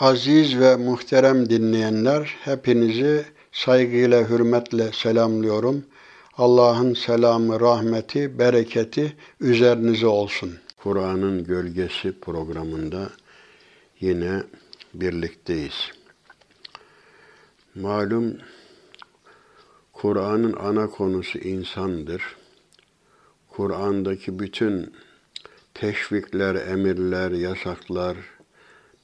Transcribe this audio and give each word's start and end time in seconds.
Aziz 0.00 0.60
ve 0.60 0.76
muhterem 0.76 1.50
dinleyenler, 1.50 2.36
hepinizi 2.40 3.24
saygıyla, 3.52 4.28
hürmetle 4.28 4.92
selamlıyorum. 4.92 5.84
Allah'ın 6.38 6.94
selamı, 6.94 7.60
rahmeti, 7.60 8.38
bereketi 8.38 9.16
üzerinize 9.40 10.06
olsun. 10.06 10.58
Kur'an'ın 10.76 11.44
Gölgesi 11.44 12.20
programında 12.20 13.10
yine 14.00 14.42
birlikteyiz. 14.94 15.90
Malum 17.74 18.36
Kur'an'ın 19.92 20.52
ana 20.52 20.86
konusu 20.90 21.38
insandır. 21.38 22.22
Kur'an'daki 23.48 24.38
bütün 24.38 24.92
teşvikler, 25.74 26.54
emirler, 26.54 27.30
yasaklar, 27.30 28.16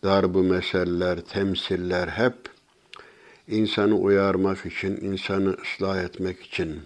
darbu 0.04 0.42
meseller, 0.42 1.20
temsiller 1.20 2.08
hep 2.08 2.34
insanı 3.48 3.94
uyarmak 3.94 4.66
için, 4.66 4.96
insanı 4.96 5.56
ıslah 5.62 6.02
etmek 6.02 6.42
için. 6.42 6.80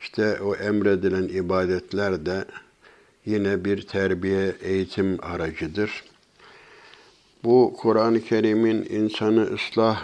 İşte 0.00 0.40
o 0.40 0.56
emredilen 0.56 1.28
ibadetler 1.28 2.26
de 2.26 2.44
yine 3.26 3.64
bir 3.64 3.82
terbiye, 3.82 4.54
eğitim 4.62 5.18
aracıdır. 5.22 6.04
Bu 7.44 7.76
Kur'an-ı 7.78 8.20
Kerim'in 8.20 8.82
insanı 8.82 9.54
ıslah 9.54 10.02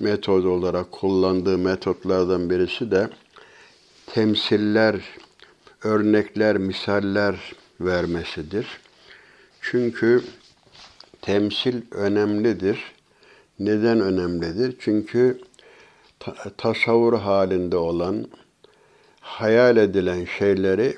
metodu 0.00 0.48
olarak 0.48 0.92
kullandığı 0.92 1.58
metotlardan 1.58 2.50
birisi 2.50 2.90
de 2.90 3.08
temsiller, 4.06 5.00
örnekler, 5.84 6.58
misaller 6.58 7.52
vermesidir. 7.80 8.66
Çünkü 9.60 10.22
temsil 11.22 11.82
önemlidir. 11.90 12.92
Neden 13.58 14.00
önemlidir? 14.00 14.76
Çünkü 14.80 15.40
ta- 16.18 16.50
tasavvur 16.56 17.18
halinde 17.18 17.76
olan, 17.76 18.26
hayal 19.20 19.76
edilen 19.76 20.24
şeyleri 20.24 20.96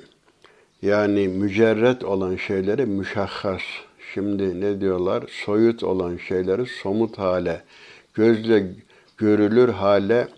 yani 0.82 1.28
mücerret 1.28 2.04
olan 2.04 2.36
şeyleri 2.36 2.86
müşahhas. 2.86 3.62
Şimdi 4.14 4.60
ne 4.60 4.80
diyorlar? 4.80 5.24
Soyut 5.44 5.82
olan 5.82 6.16
şeyleri 6.16 6.66
somut 6.66 7.18
hale, 7.18 7.62
gözle 8.14 8.66
görülür 9.18 9.68
hale 9.68 10.28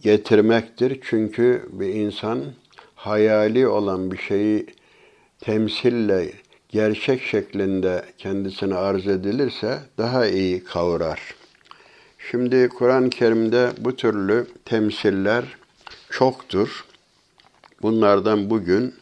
getirmektir. 0.00 1.00
Çünkü 1.02 1.68
bir 1.72 1.88
insan 1.88 2.44
hayali 2.94 3.68
olan 3.68 4.12
bir 4.12 4.18
şeyi 4.18 4.66
temsille 5.40 6.32
gerçek 6.68 7.22
şeklinde 7.22 8.04
kendisine 8.18 8.74
arz 8.74 9.06
edilirse 9.06 9.78
daha 9.98 10.26
iyi 10.26 10.64
kavrar. 10.64 11.34
Şimdi 12.30 12.68
Kur'an-ı 12.68 13.10
Kerim'de 13.10 13.72
bu 13.78 13.96
türlü 13.96 14.46
temsiller 14.64 15.44
çoktur. 16.10 16.84
Bunlardan 17.82 18.50
bugün 18.50 18.94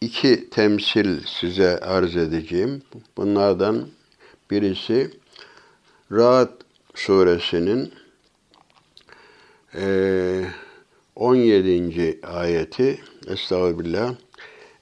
iki 0.00 0.50
temsil 0.50 1.20
size 1.26 1.78
arz 1.78 2.16
edeceğim. 2.16 2.82
Bunlardan 3.16 3.88
birisi 4.50 5.10
Ra'd 6.12 6.50
suresinin 6.94 7.92
17. 11.16 12.20
ayeti 12.22 13.00
Estağfirullah 13.26 14.14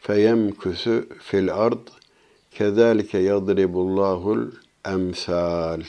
feyemküsü 0.00 1.08
fil 1.18 1.54
ard 1.54 1.88
kezalike 2.50 3.18
yadribullahul 3.18 4.46
emsal. 4.84 5.80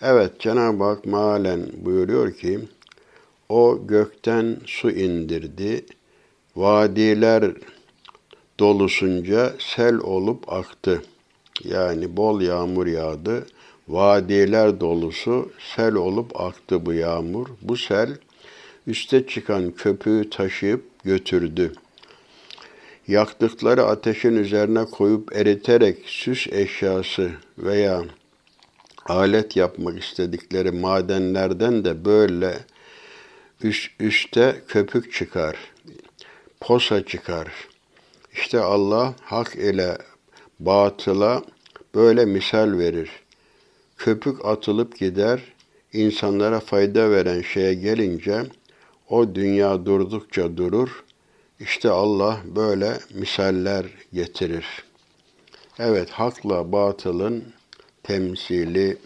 Evet 0.00 0.40
Cenab-ı 0.40 0.84
Hak 0.84 1.06
malen 1.06 1.60
buyuruyor 1.76 2.32
ki 2.32 2.60
o 3.48 3.86
gökten 3.86 4.56
su 4.66 4.90
indirdi. 4.90 5.84
Vadiler 6.56 7.52
dolusunca 8.58 9.52
sel 9.58 9.94
olup 9.94 10.52
aktı. 10.52 11.02
Yani 11.64 12.16
bol 12.16 12.40
yağmur 12.40 12.86
yağdı. 12.86 13.46
Vadiler 13.88 14.80
dolusu 14.80 15.52
sel 15.76 15.94
olup 15.94 16.40
aktı 16.40 16.86
bu 16.86 16.92
yağmur. 16.92 17.46
Bu 17.62 17.76
sel 17.76 18.18
üste 18.86 19.26
çıkan 19.26 19.70
köpüğü 19.70 20.30
taşıyıp 20.30 20.84
götürdü.'' 21.04 21.83
Yaktıkları 23.08 23.84
ateşin 23.84 24.36
üzerine 24.36 24.84
koyup 24.84 25.36
eriterek 25.36 25.98
süs 26.06 26.46
eşyası 26.46 27.30
veya 27.58 28.04
alet 29.06 29.56
yapmak 29.56 30.04
istedikleri 30.04 30.70
madenlerden 30.70 31.84
de 31.84 32.04
böyle 32.04 32.58
üst, 33.62 33.90
üste 34.00 34.62
köpük 34.68 35.12
çıkar, 35.12 35.56
posa 36.60 37.04
çıkar. 37.04 37.48
İşte 38.32 38.60
Allah 38.60 39.14
hak 39.22 39.56
ile 39.56 39.98
batıla 40.60 41.42
böyle 41.94 42.24
misal 42.24 42.78
verir. 42.78 43.10
Köpük 43.98 44.44
atılıp 44.44 44.98
gider, 44.98 45.40
insanlara 45.92 46.60
fayda 46.60 47.10
veren 47.10 47.42
şeye 47.42 47.74
gelince 47.74 48.42
o 49.08 49.34
dünya 49.34 49.86
durdukça 49.86 50.56
durur. 50.56 51.03
İşte 51.60 51.90
Allah 51.90 52.40
böyle 52.56 52.98
misaller 53.14 53.86
getirir. 54.12 54.66
Evet, 55.78 56.10
hakla 56.10 56.72
batılın 56.72 57.44
temsili 58.02 58.96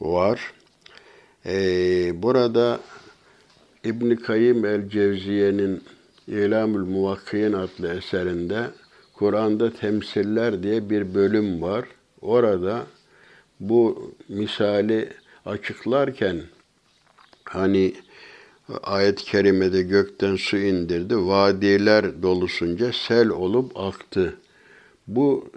var. 0.00 0.52
Ee, 1.46 2.22
burada 2.22 2.80
İbn 3.84 4.14
Kayyim 4.14 4.64
el-Cevziye'nin 4.64 5.84
İlamül 6.26 6.80
Muvakkiyin 6.80 7.52
adlı 7.52 7.94
eserinde 7.96 8.70
Kur'an'da 9.14 9.72
temsiller 9.72 10.62
diye 10.62 10.90
bir 10.90 11.14
bölüm 11.14 11.62
var. 11.62 11.84
Orada 12.20 12.86
bu 13.60 14.12
misali 14.28 15.12
açıklarken 15.46 16.42
hani 17.44 17.94
ayet-i 18.82 19.24
kerimede 19.24 19.82
gökten 19.82 20.36
su 20.36 20.56
indirdi, 20.56 21.16
vadiler 21.16 22.22
dolusunca 22.22 22.92
sel 22.92 23.28
olup 23.28 23.80
aktı. 23.80 24.34
Bu 25.06 25.50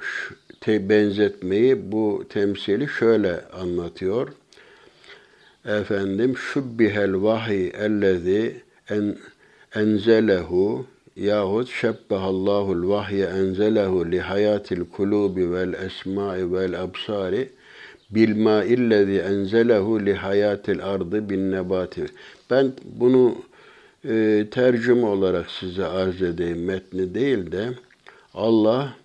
te 0.61 0.89
benzetmeyi, 0.89 1.91
bu 1.91 2.23
temsili 2.29 2.87
şöyle 2.87 3.41
anlatıyor. 3.61 4.27
Efendim, 5.65 6.37
şubbihel 6.37 7.21
vahiy 7.21 7.67
ellezî 7.67 8.61
en, 8.89 9.17
enzelehu 9.75 10.85
yahut 11.15 11.69
şebbehallahu'l 11.69 12.87
vahye 12.87 13.25
enzelehu 13.25 14.11
li 14.11 14.19
hayatil 14.19 14.85
kulubi 14.85 15.51
vel 15.51 15.73
esma'i 15.73 16.53
vel 16.53 16.83
absari 16.83 17.49
bil 18.09 18.35
ma'illezî 18.35 19.19
enzelehu 19.19 20.05
li 20.05 20.13
hayatil 20.13 20.83
ardı 20.83 21.29
bin 21.29 21.51
nebati. 21.51 22.05
Ben 22.49 22.73
bunu 22.83 23.35
e, 24.09 24.45
tercüme 24.51 25.05
olarak 25.05 25.51
size 25.51 25.85
arz 25.85 26.21
edeyim 26.21 26.65
metni 26.65 27.15
değil 27.15 27.51
de 27.51 27.69
Allah 28.33 28.95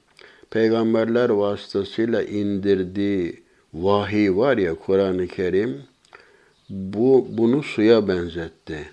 peygamberler 0.50 1.28
vasıtasıyla 1.28 2.22
indirdiği 2.22 3.42
vahiy 3.74 4.36
var 4.36 4.58
ya 4.58 4.74
Kur'an-ı 4.74 5.26
Kerim 5.26 5.82
bu 6.70 7.26
bunu 7.30 7.62
suya 7.62 8.08
benzetti. 8.08 8.88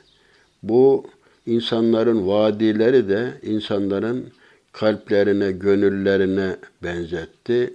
Bu 0.64 1.06
insanların 1.46 2.28
vadileri 2.28 3.10
de 3.10 3.34
insanların 3.44 4.32
kalplerine, 4.72 5.52
gönüllerine 5.52 6.56
benzetti. 6.84 7.74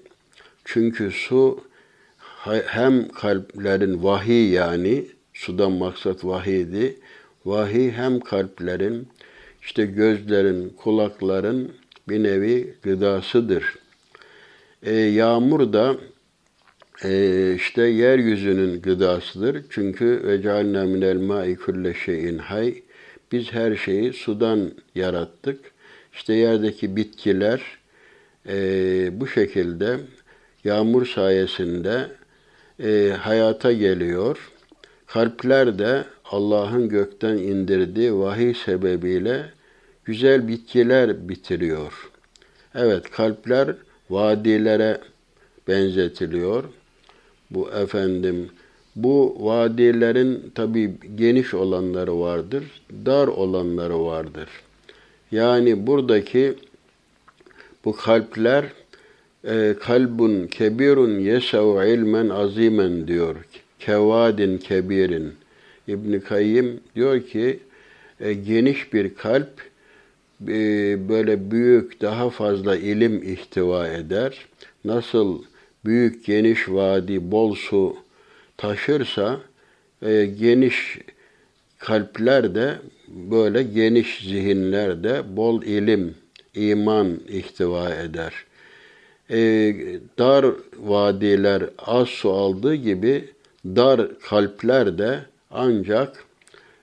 Çünkü 0.64 1.10
su 1.10 1.60
hem 2.66 3.08
kalplerin 3.08 4.02
vahiy 4.04 4.50
yani 4.50 5.06
sudan 5.42 5.72
maksat 5.72 6.24
vahiydi. 6.24 6.98
Vahiy 7.44 7.90
hem 7.90 8.20
kalplerin, 8.20 9.08
işte 9.62 9.86
gözlerin, 9.86 10.68
kulakların 10.68 11.72
bir 12.08 12.22
nevi 12.22 12.74
gıdasıdır. 12.82 13.64
E, 14.82 14.92
yağmur 14.94 15.72
da 15.72 15.96
e, 17.04 17.54
işte 17.56 17.82
yeryüzünün 17.82 18.82
gıdasıdır. 18.82 19.64
Çünkü 19.70 20.22
ve 20.26 20.42
cealna 20.42 20.84
minel 20.84 21.16
ma'i 21.16 21.56
kulle 21.56 21.94
şeyin 21.94 22.38
hay. 22.38 22.82
Biz 23.32 23.52
her 23.52 23.76
şeyi 23.76 24.12
sudan 24.12 24.70
yarattık. 24.94 25.60
İşte 26.12 26.34
yerdeki 26.34 26.96
bitkiler 26.96 27.62
e, 28.48 28.56
bu 29.20 29.26
şekilde 29.26 29.98
yağmur 30.64 31.06
sayesinde 31.06 32.08
e, 32.84 33.16
hayata 33.20 33.72
geliyor. 33.72 34.51
Kalpler 35.12 35.78
de 35.78 36.04
Allah'ın 36.24 36.88
gökten 36.88 37.36
indirdiği 37.36 38.18
vahiy 38.18 38.54
sebebiyle 38.54 39.44
güzel 40.04 40.48
bitkiler 40.48 41.28
bitiriyor. 41.28 42.10
Evet 42.74 43.10
kalpler 43.10 43.76
vadilere 44.10 45.00
benzetiliyor. 45.68 46.64
Bu 47.50 47.70
efendim 47.70 48.48
bu 48.96 49.36
vadilerin 49.40 50.52
tabi 50.54 50.94
geniş 51.14 51.54
olanları 51.54 52.20
vardır, 52.20 52.64
dar 53.06 53.28
olanları 53.28 54.04
vardır. 54.04 54.48
Yani 55.32 55.86
buradaki 55.86 56.54
bu 57.84 57.96
kalpler 57.96 58.64
e, 59.44 59.74
kalbun 59.80 60.46
kebirun 60.46 61.18
yesev 61.18 61.86
ilmen 61.86 62.28
azimen 62.28 63.08
diyor. 63.08 63.36
Kevadin 63.86 64.58
kebirin. 64.58 65.32
İbn 65.88 66.20
Kayyim 66.20 66.80
diyor 66.94 67.20
ki 67.20 67.58
e, 68.20 68.32
geniş 68.32 68.92
bir 68.92 69.14
kalp 69.14 69.62
e, 70.48 70.54
böyle 71.08 71.50
büyük 71.50 72.00
daha 72.00 72.30
fazla 72.30 72.76
ilim 72.76 73.22
ihtiva 73.22 73.88
eder. 73.88 74.46
Nasıl 74.84 75.42
büyük 75.84 76.26
geniş 76.26 76.68
vadi 76.68 77.30
bol 77.30 77.54
su 77.54 77.96
taşırsa 78.56 79.40
e, 80.02 80.26
geniş 80.40 80.98
kalpler 81.78 82.54
de 82.54 82.74
böyle 83.08 83.62
geniş 83.62 84.18
zihinler 84.28 85.04
de 85.04 85.36
bol 85.36 85.62
ilim, 85.62 86.14
iman 86.54 87.20
ihtiva 87.28 87.94
eder. 87.94 88.32
E, 89.30 89.38
dar 90.18 90.46
vadiler 90.78 91.62
az 91.78 92.08
su 92.08 92.32
aldığı 92.32 92.74
gibi 92.74 93.24
dar 93.64 94.18
kalpler 94.18 94.98
de 94.98 95.20
ancak 95.50 96.24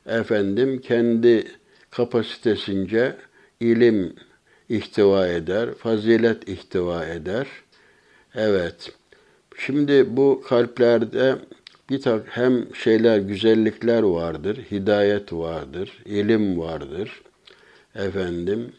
efendim 0.05 0.81
kendi 0.81 1.47
kapasitesince 1.91 3.15
ilim 3.59 4.15
ihtiva 4.69 5.27
eder, 5.27 5.73
fazilet 5.73 6.49
ihtiva 6.49 7.05
eder. 7.05 7.47
Evet. 8.35 8.91
Şimdi 9.57 10.17
bu 10.17 10.43
kalplerde 10.49 11.35
bir 11.89 12.01
tak 12.01 12.25
hem 12.29 12.75
şeyler, 12.75 13.19
güzellikler 13.19 14.03
vardır, 14.03 14.57
hidayet 14.71 15.33
vardır, 15.33 16.03
ilim 16.05 16.59
vardır. 16.59 17.21
Efendim, 17.95 18.71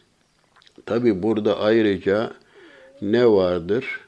tabi 0.85 1.23
burada 1.23 1.59
ayrıca 1.59 2.33
ne 3.01 3.27
vardır? 3.27 3.99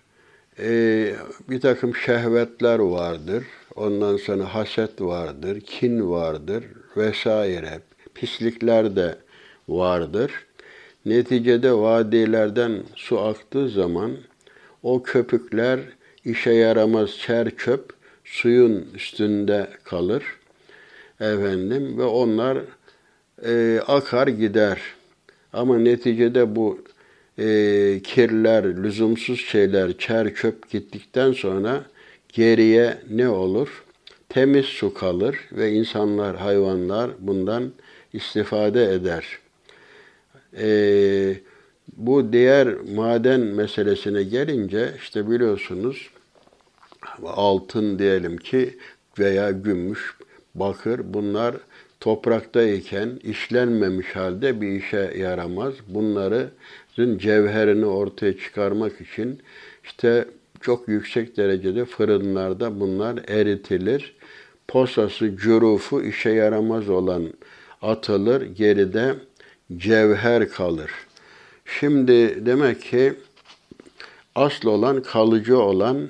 Ee, 0.59 1.15
bir 1.49 1.61
takım 1.61 1.95
şehvetler 1.95 2.79
vardır. 2.79 3.43
Ondan 3.75 4.17
sonra 4.17 4.55
haset 4.55 5.01
vardır, 5.01 5.61
kin 5.61 6.09
vardır 6.09 6.63
vesaire. 6.97 7.79
Pislikler 8.13 8.95
de 8.95 9.15
vardır. 9.67 10.31
Neticede 11.05 11.73
vadilerden 11.73 12.83
su 12.95 13.19
aktığı 13.19 13.69
zaman 13.69 14.11
o 14.83 15.03
köpükler 15.03 15.79
işe 16.25 16.51
yaramaz 16.51 17.17
çer 17.17 17.49
çöp 17.57 17.93
suyun 18.25 18.87
üstünde 18.95 19.67
kalır. 19.83 20.23
Efendim 21.19 21.97
ve 21.97 22.03
onlar 22.03 22.57
e, 23.45 23.79
akar 23.87 24.27
gider. 24.27 24.81
Ama 25.53 25.77
neticede 25.77 26.55
bu 26.55 26.79
e, 27.39 27.45
kirler, 28.03 28.83
lüzumsuz 28.83 29.39
şeyler, 29.39 29.97
çer 29.97 30.35
çöp 30.35 30.69
gittikten 30.69 31.31
sonra 31.31 31.83
geriye 32.33 32.97
ne 33.09 33.29
olur? 33.29 33.83
Temiz 34.29 34.65
su 34.65 34.93
kalır 34.93 35.37
ve 35.51 35.71
insanlar, 35.71 36.35
hayvanlar 36.35 37.11
bundan 37.19 37.71
istifade 38.13 38.93
eder. 38.93 39.39
Ee, 40.57 41.35
bu 41.97 42.33
diğer 42.33 42.67
maden 42.95 43.39
meselesine 43.39 44.23
gelince 44.23 44.93
işte 44.97 45.29
biliyorsunuz 45.29 46.09
altın 47.25 47.99
diyelim 47.99 48.37
ki 48.37 48.77
veya 49.19 49.51
gümüş, 49.51 50.15
bakır 50.55 51.01
bunlar 51.13 51.55
topraktayken 51.99 53.19
işlenmemiş 53.23 54.15
halde 54.15 54.61
bir 54.61 54.67
işe 54.67 55.13
yaramaz. 55.17 55.73
Bunların 55.87 56.49
cevherini 57.17 57.85
ortaya 57.85 58.37
çıkarmak 58.37 59.01
için 59.01 59.39
işte 59.83 60.25
çok 60.63 60.87
yüksek 60.87 61.37
derecede 61.37 61.85
fırınlarda 61.85 62.79
bunlar 62.79 63.19
eritilir. 63.27 64.15
Posası, 64.67 65.37
cürufu 65.37 66.03
işe 66.03 66.29
yaramaz 66.29 66.89
olan 66.89 67.33
atılır, 67.81 68.41
geride 68.41 69.15
cevher 69.77 70.49
kalır. 70.49 70.91
Şimdi 71.79 72.45
demek 72.45 72.81
ki 72.81 73.13
asıl 74.35 74.69
olan, 74.69 75.03
kalıcı 75.03 75.59
olan 75.59 76.09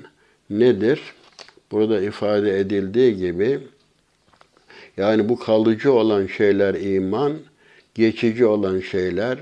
nedir? 0.50 1.00
Burada 1.72 2.00
ifade 2.00 2.58
edildiği 2.58 3.16
gibi 3.16 3.60
yani 4.96 5.28
bu 5.28 5.38
kalıcı 5.38 5.92
olan 5.92 6.26
şeyler 6.26 6.74
iman, 6.74 7.32
geçici 7.94 8.46
olan 8.46 8.80
şeyler 8.80 9.38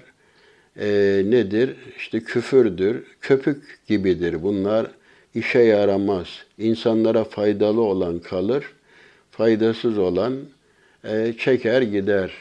e, 0.77 0.87
nedir? 1.27 1.77
İşte 1.99 2.21
küfürdür, 2.21 3.05
köpük 3.21 3.79
gibidir. 3.87 4.43
Bunlar 4.43 4.91
işe 5.35 5.59
yaramaz. 5.59 6.27
İnsanlara 6.59 7.25
faydalı 7.25 7.81
olan 7.81 8.19
kalır, 8.19 8.73
faydasız 9.31 9.99
olan 9.99 10.35
e, 11.05 11.35
çeker 11.39 11.83
gider. 11.83 12.33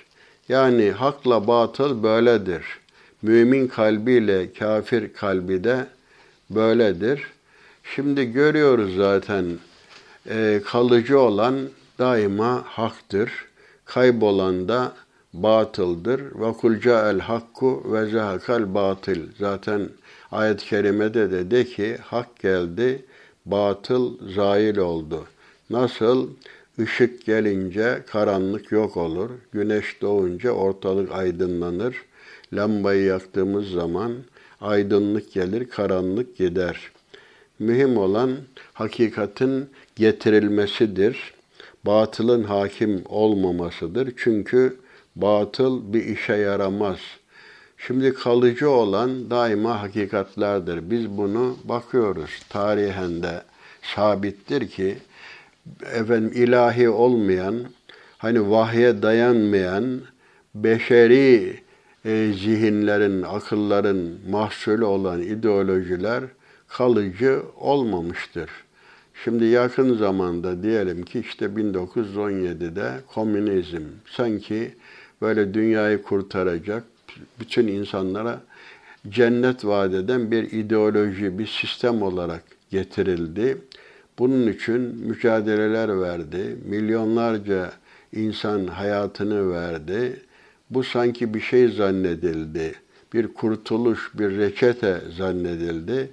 Yani 0.50 0.92
hakla 0.92 1.48
batıl 1.48 2.04
böyledir. 2.04 2.64
Mümin 3.22 3.68
kalbiyle 3.68 4.54
kafir 4.54 5.14
kalbi 5.14 5.64
de 5.64 5.86
böyledir. 6.50 7.22
Şimdi 7.96 8.32
görüyoruz 8.32 8.96
zaten 8.96 9.46
e, 10.30 10.62
kalıcı 10.66 11.20
olan 11.20 11.56
daima 12.00 12.64
haktır. 12.66 13.32
Kaybolan 13.86 14.68
da 14.68 14.94
batıldır. 15.34 16.22
Ve 16.22 16.54
kul 16.54 16.76
el 16.86 17.20
hakku 17.20 17.84
ve 17.94 18.06
zehakal 18.06 18.74
batıl. 18.74 19.20
Zaten 19.40 19.90
ayet-i 20.32 20.66
kerimede 20.66 21.32
de 21.32 21.52
de 21.52 21.66
ki 21.66 21.98
hak 22.02 22.40
geldi, 22.40 23.06
batıl 23.46 24.34
zail 24.34 24.78
oldu. 24.78 25.26
Nasıl? 25.70 26.30
Işık 26.78 27.26
gelince 27.26 28.04
karanlık 28.08 28.72
yok 28.72 28.98
olur. 28.98 29.30
Güneş 29.52 30.02
doğunca 30.02 30.52
ortalık 30.52 31.12
aydınlanır. 31.12 31.96
Lambayı 32.54 33.04
yaktığımız 33.04 33.70
zaman 33.70 34.14
aydınlık 34.62 35.34
gelir, 35.34 35.70
karanlık 35.70 36.38
gider. 36.38 36.92
Mühim 37.60 37.98
olan 37.98 38.38
hakikatin 38.74 39.70
getirilmesidir. 39.96 41.34
Batılın 41.86 42.44
hakim 42.44 43.04
olmamasıdır. 43.06 44.14
Çünkü 44.18 44.78
batıl 45.16 45.94
bir 45.94 46.06
işe 46.06 46.34
yaramaz. 46.34 47.00
Şimdi 47.88 48.14
kalıcı 48.14 48.70
olan 48.70 49.30
daima 49.30 49.82
hakikatlerdir. 49.82 50.92
Biz 50.92 51.10
bunu 51.10 51.58
bakıyoruz. 51.64 52.30
Tarihen 52.50 53.24
de 53.24 53.42
sabittir 53.82 54.68
ki 54.68 54.98
efendim 55.94 56.32
ilahi 56.44 56.90
olmayan, 56.90 57.56
hani 58.18 58.52
vahye 58.52 59.02
dayanmayan 59.02 60.02
beşeri 60.56 61.60
e, 62.06 62.32
zihinlerin, 62.34 63.22
akılların 63.22 64.10
mahsulü 64.30 64.84
olan 64.86 65.22
ideolojiler 65.22 66.24
kalıcı 66.68 67.42
olmamıştır. 67.60 68.50
Şimdi 69.24 69.46
yakın 69.46 69.98
zamanda 69.98 70.64
diyelim 70.64 71.04
ki 71.04 71.20
işte 71.20 71.46
1917'de 71.46 72.92
komünizm 73.14 73.84
sanki 74.06 74.76
böyle 75.22 75.54
dünyayı 75.54 76.02
kurtaracak, 76.02 76.84
bütün 77.40 77.68
insanlara 77.68 78.42
cennet 79.10 79.66
vaat 79.66 79.94
eden 79.94 80.32
bir 80.32 80.52
ideoloji, 80.52 81.40
bir 81.40 81.48
sistem 81.48 82.02
olarak 82.02 82.44
getirildi. 82.72 83.58
Bunun 84.20 84.48
için 84.48 84.82
mücadeleler 84.82 86.02
verdi. 86.02 86.58
Milyonlarca 86.66 87.72
insan 88.14 88.68
hayatını 88.68 89.52
verdi. 89.52 90.22
Bu 90.70 90.84
sanki 90.84 91.34
bir 91.34 91.40
şey 91.40 91.68
zannedildi. 91.68 92.74
Bir 93.14 93.34
kurtuluş, 93.34 94.12
bir 94.14 94.38
reçete 94.38 95.02
zannedildi. 95.18 96.12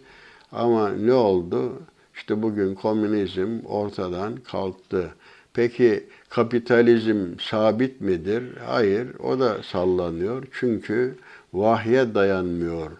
Ama 0.52 0.88
ne 0.88 1.12
oldu? 1.12 1.82
İşte 2.14 2.42
bugün 2.42 2.74
komünizm 2.74 3.58
ortadan 3.64 4.36
kalktı. 4.36 5.10
Peki 5.54 6.04
kapitalizm 6.28 7.26
sabit 7.40 8.00
midir? 8.00 8.42
Hayır, 8.66 9.08
o 9.18 9.40
da 9.40 9.62
sallanıyor. 9.62 10.44
Çünkü 10.52 11.14
vahye 11.52 12.14
dayanmıyor. 12.14 12.90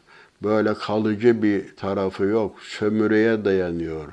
Böyle 0.43 0.75
kalıcı 0.75 1.43
bir 1.43 1.77
tarafı 1.77 2.25
yok. 2.25 2.57
Sömürüye 2.63 3.45
dayanıyor. 3.45 4.13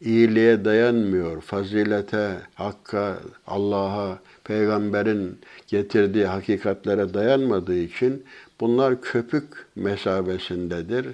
İyiliğe 0.00 0.64
dayanmıyor. 0.64 1.40
Fazilete, 1.40 2.36
hakka, 2.54 3.18
Allah'a, 3.46 4.18
peygamberin 4.44 5.38
getirdiği 5.68 6.26
hakikatlere 6.26 7.14
dayanmadığı 7.14 7.78
için 7.78 8.24
bunlar 8.60 9.00
köpük 9.00 9.44
mesabesindedir. 9.76 11.06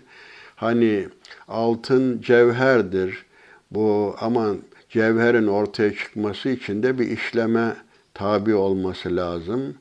Hani 0.57 1.09
altın 1.49 2.21
cevherdir. 2.21 3.25
Bu 3.71 4.17
aman 4.21 4.59
cevherin 4.91 5.47
ortaya 5.47 5.95
çıkması 5.95 6.49
için 6.49 6.83
de 6.83 6.99
bir 6.99 7.09
işleme 7.09 7.77
tabi 8.15 8.55
olması 8.55 9.17
lazım. 9.17 9.75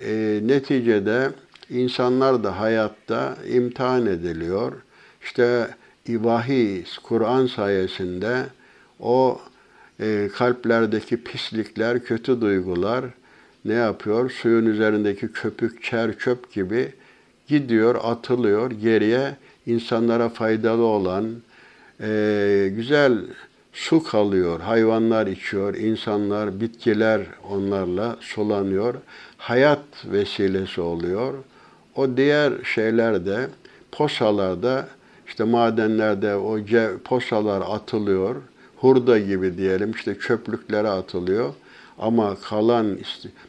E, 0.00 0.40
neticede 0.42 1.30
insanlar 1.70 2.44
da 2.44 2.60
hayatta 2.60 3.36
imtihan 3.48 4.06
ediliyor. 4.06 4.72
İşte 5.22 5.68
vahiy, 6.08 6.84
Kur'an 7.02 7.46
sayesinde 7.46 8.42
o 9.00 9.40
e, 10.00 10.28
kalplerdeki 10.34 11.24
pislikler, 11.24 12.04
kötü 12.04 12.40
duygular 12.40 13.04
ne 13.64 13.74
yapıyor? 13.74 14.30
Suyun 14.30 14.66
üzerindeki 14.66 15.32
köpük, 15.32 15.82
çer, 15.82 16.18
çöp 16.18 16.52
gibi 16.52 16.92
gidiyor, 17.48 17.94
atılıyor 18.02 18.70
geriye 18.70 19.36
insanlara 19.66 20.28
faydalı 20.28 20.82
olan 20.82 21.26
e, 22.00 22.72
güzel 22.76 23.18
su 23.76 24.02
kalıyor. 24.02 24.60
Hayvanlar 24.60 25.26
içiyor, 25.26 25.74
insanlar, 25.74 26.60
bitkiler 26.60 27.20
onlarla 27.50 28.16
sulanıyor. 28.20 28.94
Hayat 29.36 29.84
vesilesi 30.04 30.80
oluyor. 30.80 31.34
O 31.94 32.16
diğer 32.16 32.52
şeylerde, 32.64 33.48
posalarda, 33.92 34.88
işte 35.26 35.44
madenlerde 35.44 36.34
o 36.34 36.58
posalar 37.04 37.62
atılıyor. 37.68 38.36
Hurda 38.76 39.18
gibi 39.18 39.58
diyelim 39.58 39.90
işte 39.90 40.18
çöplüklere 40.18 40.88
atılıyor. 40.88 41.54
Ama 41.98 42.36
kalan 42.48 42.98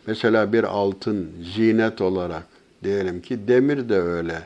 mesela 0.07 0.53
bir 0.53 0.63
altın 0.63 1.29
zinet 1.55 2.01
olarak 2.01 2.43
diyelim 2.83 3.21
ki 3.21 3.47
demir 3.47 3.89
de 3.89 3.99
öyle. 3.99 4.41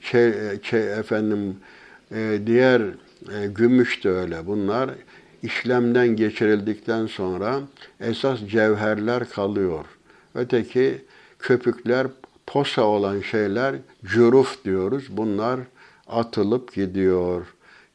Şey, 0.00 0.32
şey 0.62 0.92
efendim 0.92 1.56
e, 2.14 2.38
diğer 2.46 2.82
e, 3.32 3.46
gümüş 3.46 4.04
de 4.04 4.10
öyle. 4.10 4.46
Bunlar 4.46 4.90
işlemden 5.44 6.08
geçirildikten 6.08 7.06
sonra 7.06 7.60
esas 8.00 8.40
cevherler 8.46 9.28
kalıyor. 9.28 9.84
Öteki 10.34 11.04
köpükler, 11.38 12.06
posa 12.46 12.82
olan 12.82 13.20
şeyler 13.20 13.74
cüruf 14.04 14.64
diyoruz. 14.64 15.04
Bunlar 15.10 15.60
atılıp 16.08 16.74
gidiyor. 16.74 17.46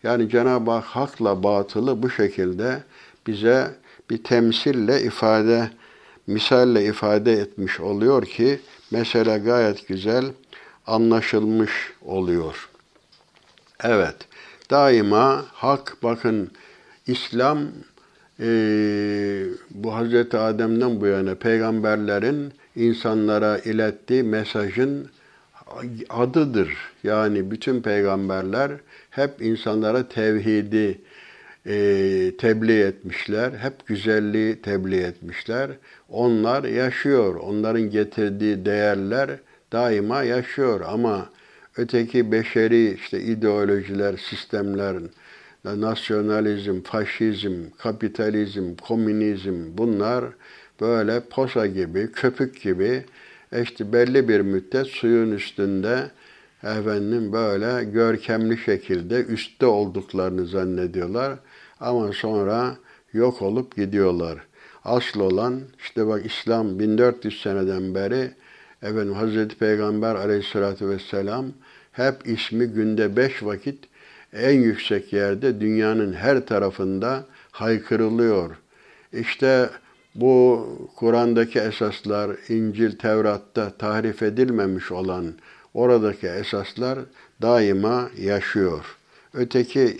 Yani 0.04 0.30
Cenab-ı 0.30 0.72
Hak 0.72 0.84
hakla 0.84 1.44
batılı 1.44 2.04
bu 2.04 2.10
şekilde 2.10 2.84
bize 3.28 3.76
bir 4.10 4.24
temsille 4.24 5.02
ifade, 5.02 5.70
misalle 6.28 6.86
ifade 6.86 7.34
etmiş 7.34 7.80
oluyor 7.80 8.26
ki 8.26 8.60
mesele 8.92 9.38
gayet 9.38 9.88
güzel 9.88 10.26
anlaşılmış 10.88 11.72
oluyor. 12.06 12.70
Evet, 13.84 14.16
daima 14.72 15.46
hak 15.54 15.98
bakın 16.04 16.52
İslam 17.10 17.60
e, 18.40 18.50
bu 19.72 19.96
Hazreti 19.96 20.38
Adem'den 20.38 21.02
bu 21.02 21.08
yana 21.08 21.36
peygamberlerin 21.36 22.54
insanlara 22.76 23.58
ilettiği 23.58 24.24
mesajın 24.24 25.10
adıdır. 26.10 26.78
Yani 27.04 27.52
bütün 27.52 27.82
peygamberler 27.82 28.72
hep 29.10 29.42
insanlara 29.42 30.08
tevhidi 30.08 31.02
e, 31.66 31.76
tebliğ 32.38 32.80
etmişler, 32.80 33.52
hep 33.52 33.88
güzelliği 33.88 34.62
tebliğ 34.62 35.02
etmişler. 35.02 35.72
Onlar 36.10 36.64
yaşıyor, 36.64 37.36
onların 37.36 37.90
getirdiği 37.90 38.66
değerler 38.66 39.30
daima 39.72 40.24
yaşıyor 40.24 40.82
ama 40.88 41.30
öteki 41.78 42.32
beşeri 42.32 42.94
işte 42.94 43.22
ideolojiler, 43.22 44.18
sistemler, 44.18 44.98
nasyonalizm, 45.66 46.82
faşizm, 46.82 47.64
kapitalizm, 47.78 48.76
komünizm 48.76 49.78
bunlar 49.78 50.26
böyle 50.82 51.20
posa 51.20 51.66
gibi, 51.66 52.12
köpük 52.12 52.62
gibi 52.62 53.06
işte 53.62 53.94
belli 53.94 54.30
bir 54.30 54.40
müddet 54.40 54.88
suyun 54.88 55.32
üstünde 55.32 56.12
efendim 56.64 57.34
böyle 57.34 57.84
görkemli 57.84 58.58
şekilde 58.58 59.26
üstte 59.26 59.66
olduklarını 59.66 60.48
zannediyorlar 60.48 61.40
ama 61.80 62.12
sonra 62.14 62.76
yok 63.14 63.42
olup 63.42 63.76
gidiyorlar. 63.76 64.38
Asıl 64.86 65.20
olan 65.20 65.62
işte 65.80 66.08
bak 66.08 66.26
İslam 66.26 66.80
1400 66.80 67.42
seneden 67.42 67.96
beri 67.96 68.32
efendim 68.82 69.14
Hazreti 69.14 69.56
Peygamber 69.56 70.16
aleyhissalatü 70.16 70.90
vesselam 70.90 71.46
hep 71.92 72.28
ismi 72.28 72.66
günde 72.66 73.16
beş 73.16 73.44
vakit 73.44 73.90
en 74.34 74.52
yüksek 74.62 75.14
yerde 75.14 75.62
dünyanın 75.62 76.14
her 76.14 76.46
tarafında 76.46 77.26
haykırılıyor. 77.52 78.56
İşte 79.14 79.70
bu 80.16 80.68
Kur'an'daki 80.96 81.60
esaslar 81.60 82.32
İncil, 82.50 82.98
Tevrat'ta 82.98 83.70
tahrif 83.70 84.24
edilmemiş 84.24 84.92
olan 84.92 85.34
oradaki 85.74 86.28
esaslar 86.28 87.00
daima 87.42 88.10
yaşıyor. 88.18 88.86
Öteki 89.34 89.98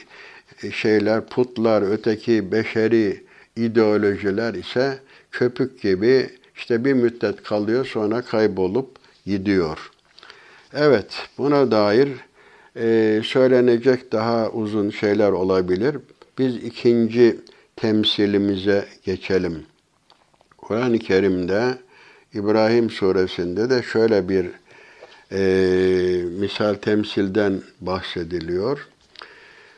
şeyler, 0.72 1.26
putlar, 1.26 1.92
öteki 1.92 2.52
beşeri 2.52 3.24
ideolojiler 3.56 4.54
ise 4.54 5.00
köpük 5.32 5.82
gibi 5.82 6.30
işte 6.56 6.86
bir 6.86 6.94
müddet 6.94 7.44
kalıyor 7.44 7.86
sonra 7.86 8.22
kaybolup 8.22 8.90
gidiyor. 9.26 9.92
Evet, 10.74 11.28
buna 11.38 11.72
dair 11.72 12.10
e, 12.80 13.22
söylenecek 13.24 14.12
daha 14.12 14.50
uzun 14.50 14.90
şeyler 14.90 15.32
olabilir. 15.32 15.98
Biz 16.38 16.56
ikinci 16.56 17.38
temsilimize 17.76 18.86
geçelim. 19.06 19.64
Kur'an-ı 20.58 21.00
Kerim'de 21.00 21.78
İbrahim 22.34 22.90
suresinde 22.90 23.70
de 23.70 23.84
şöyle 23.84 24.30
bir 24.30 24.50
e, 25.32 25.42
misal 26.24 26.74
temsilden 26.74 27.62
bahsediliyor. 27.82 28.88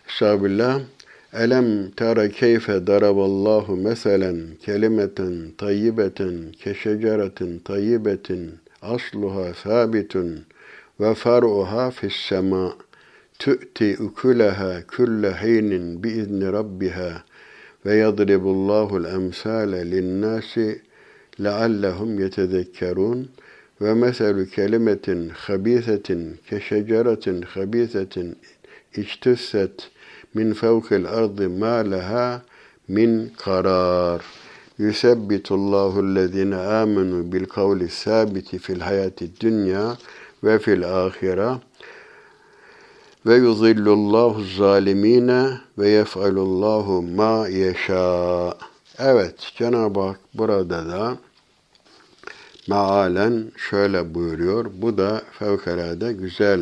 Estağfirullah. 0.10 0.80
Elem 1.34 1.92
tara 1.92 2.30
keyfe 2.30 2.88
daraballahu 2.88 3.76
meselen 3.76 4.38
kelimeten 4.66 5.52
tayyibeten 5.58 6.52
keşeceretin 6.52 7.60
tayyibetin 7.60 8.52
asluha 8.82 9.54
sabitun 9.54 10.46
ve 11.00 11.16
far'uha 11.16 11.92
fis 11.92 12.16
sema 12.16 12.74
tu'ti 13.42 13.98
ukulaha 13.98 14.72
kulle 14.96 15.32
hinin 15.42 16.04
biizni 16.04 16.52
rabbiha 16.54 17.24
ve 17.86 17.94
yadribullahu 17.96 18.98
el-emsale 18.98 19.82
lin-nasi 19.92 20.82
leallehum 21.44 22.20
yetezekkerun 22.20 23.30
ve 23.82 23.94
meselu 23.94 24.46
kelimetin 24.50 25.30
habisetin 25.30 26.40
keşeceretin 26.50 27.42
habisetin 27.42 28.38
içtisset 28.96 29.90
min 30.34 30.54
fevkil 30.54 31.06
ardı 31.06 31.50
ma 31.50 31.76
leha 31.92 32.42
min 32.88 33.32
karar. 33.38 34.22
Yusebbitullahu 34.78 36.00
allazine 36.00 36.56
amenu 36.56 37.32
bil 37.32 37.46
kavli 37.46 37.90
sabiti 37.90 38.60
fil 38.60 38.80
hayati 38.80 39.32
dünya 39.42 39.98
ve 40.44 40.60
fil 40.60 40.84
ahire 41.06 41.52
ve 43.26 43.36
yuzillullahu 43.36 44.44
zalimine 44.44 45.50
ve 45.78 45.90
yef'alullahu 45.90 47.02
ma 47.02 47.48
yeşâ. 47.48 48.54
Evet, 49.00 49.52
Cenab-ı 49.56 50.00
Hak 50.00 50.20
burada 50.34 50.90
da 50.90 51.18
mealen 52.68 53.52
şöyle 53.58 54.14
buyuruyor. 54.14 54.66
Bu 54.74 54.98
da 54.98 55.22
fevkalade 55.40 56.14
güzel. 56.14 56.62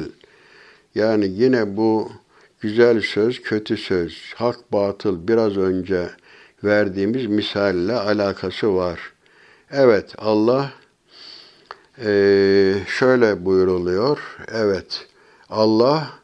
Yani 0.96 1.28
yine 1.28 1.78
bu 1.78 2.12
güzel 2.60 3.01
söz, 3.01 3.42
kötü 3.42 3.78
söz, 3.78 4.34
hak 4.36 4.74
batıl 4.74 5.28
biraz 5.28 5.58
önce 5.58 6.10
verdiğimiz 6.63 7.25
misalle 7.25 7.94
alakası 7.94 8.75
var. 8.75 9.00
Evet 9.72 10.16
Allah 10.18 10.72
şöyle 12.88 13.46
buyuruluyor. 13.46 14.38
Evet 14.51 15.08
Allah 15.50 16.19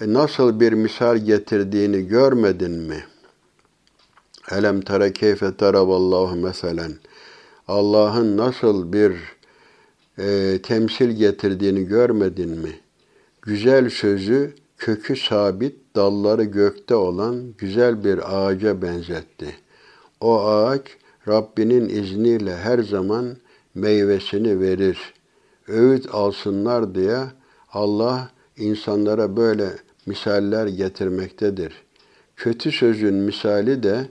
nasıl 0.00 0.60
bir 0.60 0.72
misal 0.72 1.16
getirdiğini 1.16 2.06
görmedin 2.06 2.70
mi? 2.70 3.04
Elem 4.50 4.80
tara 4.80 5.12
keyfe 5.12 5.56
taraballahu 5.56 6.36
meselen. 6.36 6.92
Allah'ın 7.68 8.36
nasıl 8.36 8.92
bir 8.92 9.16
e, 10.18 10.58
temsil 10.62 11.10
getirdiğini 11.10 11.84
görmedin 11.84 12.50
mi? 12.50 12.80
Güzel 13.42 13.90
sözü 13.90 14.54
kökü 14.78 15.16
sabit, 15.16 15.76
dalları 15.96 16.44
gökte 16.44 16.94
olan 16.94 17.54
güzel 17.58 18.04
bir 18.04 18.36
ağaca 18.36 18.82
benzetti. 18.82 19.56
O 20.20 20.44
ağaç 20.44 20.82
Rabbinin 21.28 21.88
izniyle 21.88 22.56
her 22.56 22.78
zaman 22.78 23.36
meyvesini 23.74 24.60
verir. 24.60 24.98
Öğüt 25.68 26.14
alsınlar 26.14 26.94
diye 26.94 27.18
Allah 27.72 28.30
insanlara 28.56 29.36
böyle 29.36 29.85
misaller 30.06 30.66
getirmektedir. 30.66 31.72
Kötü 32.36 32.72
sözün 32.72 33.14
misali 33.14 33.82
de 33.82 34.08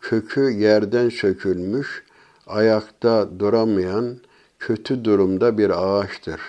kökü 0.00 0.40
yerden 0.40 1.08
sökülmüş, 1.08 2.02
ayakta 2.46 3.38
duramayan, 3.38 4.18
kötü 4.58 5.04
durumda 5.04 5.58
bir 5.58 5.70
ağaçtır. 5.70 6.40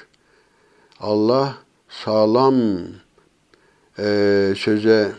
Allah 0.99 1.55
sağlam 1.89 2.61
e, 3.99 4.53
söze 4.57 5.11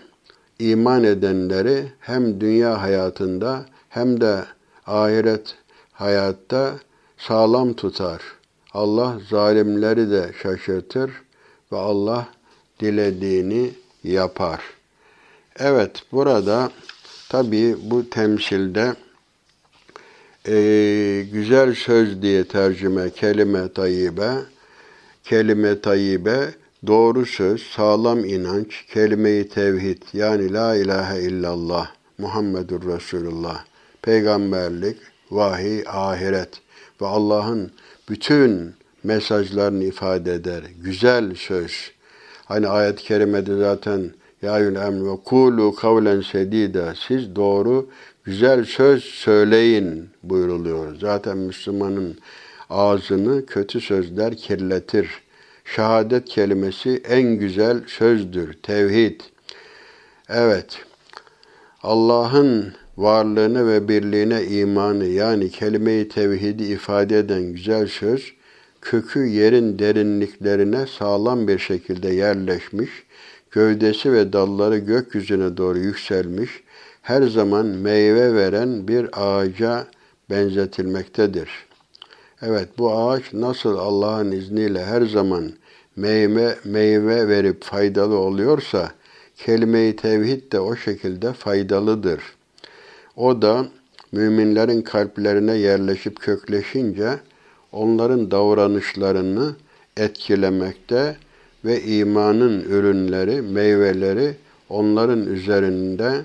iman 0.59 1.05
edenleri 1.05 1.93
hem 2.01 2.41
dünya 2.41 2.83
hayatında 2.83 3.67
hem 3.89 4.21
de 4.21 4.45
ahiret 4.87 5.57
hayatta 5.93 6.75
sağlam 7.17 7.73
tutar. 7.73 8.23
Allah 8.73 9.19
zalimleri 9.31 10.11
de 10.11 10.31
şaşırtır 10.43 11.11
ve 11.73 11.77
Allah 11.77 12.29
dilediğini 12.81 13.71
yapar. 14.05 14.61
Evet 15.59 16.03
burada 16.13 16.71
tabi 17.29 17.77
bu 17.83 18.11
temsilde 18.11 18.95
e, 20.49 20.55
güzel 21.33 21.75
söz 21.75 22.23
diye 22.23 22.45
tercüme 22.45 23.11
kelime 23.11 23.73
tayyibe, 23.73 24.31
kelime 25.25 25.81
tayyibe 25.81 26.55
doğru 26.87 27.27
söz, 27.27 27.63
sağlam 27.63 28.25
inanç, 28.25 28.85
kelime-i 28.87 29.49
tevhid 29.49 30.03
yani 30.13 30.53
la 30.53 30.77
ilahe 30.77 31.23
illallah 31.23 31.91
Muhammedur 32.19 32.95
Resulullah, 32.95 33.65
peygamberlik, 34.03 34.97
vahiy, 35.31 35.85
ahiret 35.87 36.61
ve 37.01 37.07
Allah'ın 37.07 37.73
bütün 38.09 38.75
mesajlarını 39.05 39.85
ifade 39.85 40.35
eder. 40.35 40.63
Güzel 40.83 41.35
söz. 41.35 41.91
Hani 42.51 42.69
ayet-i 42.69 43.03
kerimede 43.05 43.57
zaten 43.57 44.11
ya 44.43 44.59
em 44.59 45.07
ve 45.07 45.17
kulu 45.25 45.75
kavlen 45.75 46.21
sedida. 46.21 46.95
Siz 47.09 47.37
doğru 47.37 47.89
güzel 48.25 48.65
söz 48.65 49.05
söyleyin 49.05 50.09
buyuruluyor. 50.23 50.97
Zaten 50.97 51.39
Müslümanın 51.39 52.19
ağzını 52.71 53.47
kötü 53.47 53.81
sözler 53.81 54.37
kirletir. 54.37 55.09
Şehadet 55.65 56.29
kelimesi 56.29 57.03
en 57.09 57.23
güzel 57.23 57.81
sözdür. 57.87 58.53
Tevhid. 58.63 59.21
Evet. 60.29 60.79
Allah'ın 61.83 62.73
varlığını 62.97 63.69
ve 63.69 63.89
birliğine 63.89 64.45
imanı 64.45 65.05
yani 65.05 65.51
kelime-i 65.51 66.09
tevhidi 66.09 66.65
ifade 66.65 67.19
eden 67.19 67.43
güzel 67.43 67.87
söz, 67.87 68.33
kökü 68.83 69.27
yerin 69.27 69.79
derinliklerine 69.79 70.87
sağlam 70.87 71.49
bir 71.49 71.59
şekilde 71.59 72.09
yerleşmiş, 72.09 72.91
gövdesi 73.51 74.13
ve 74.13 74.33
dalları 74.33 74.79
gökyüzüne 74.79 75.57
doğru 75.57 75.79
yükselmiş, 75.79 76.51
her 77.03 77.23
zaman 77.23 77.67
meyve 77.67 78.35
veren 78.35 78.89
bir 78.89 79.09
ağaca 79.13 79.87
benzetilmektedir. 80.31 81.51
Evet 82.43 82.69
bu 82.79 82.99
ağaç 82.99 83.33
nasıl 83.33 83.77
Allah'ın 83.77 84.33
izniyle 84.33 84.85
her 84.85 85.03
zaman 85.03 85.53
meyve 85.97 86.57
meyve 86.65 87.29
verip 87.29 87.63
faydalı 87.63 88.19
oluyorsa 88.19 88.91
kelime-i 89.37 89.97
tevhid 89.97 90.53
de 90.53 90.61
o 90.61 90.77
şekilde 90.77 91.33
faydalıdır. 91.33 92.23
O 93.17 93.43
da 93.43 93.67
müminlerin 94.13 94.83
kalplerine 94.83 95.57
yerleşip 95.57 96.21
kökleşince 96.21 97.19
onların 97.73 98.31
davranışlarını 98.31 99.55
etkilemekte 99.97 101.17
ve 101.65 101.83
imanın 101.83 102.61
ürünleri, 102.61 103.43
meyveleri 103.43 104.35
onların 104.69 105.27
üzerinde 105.27 106.21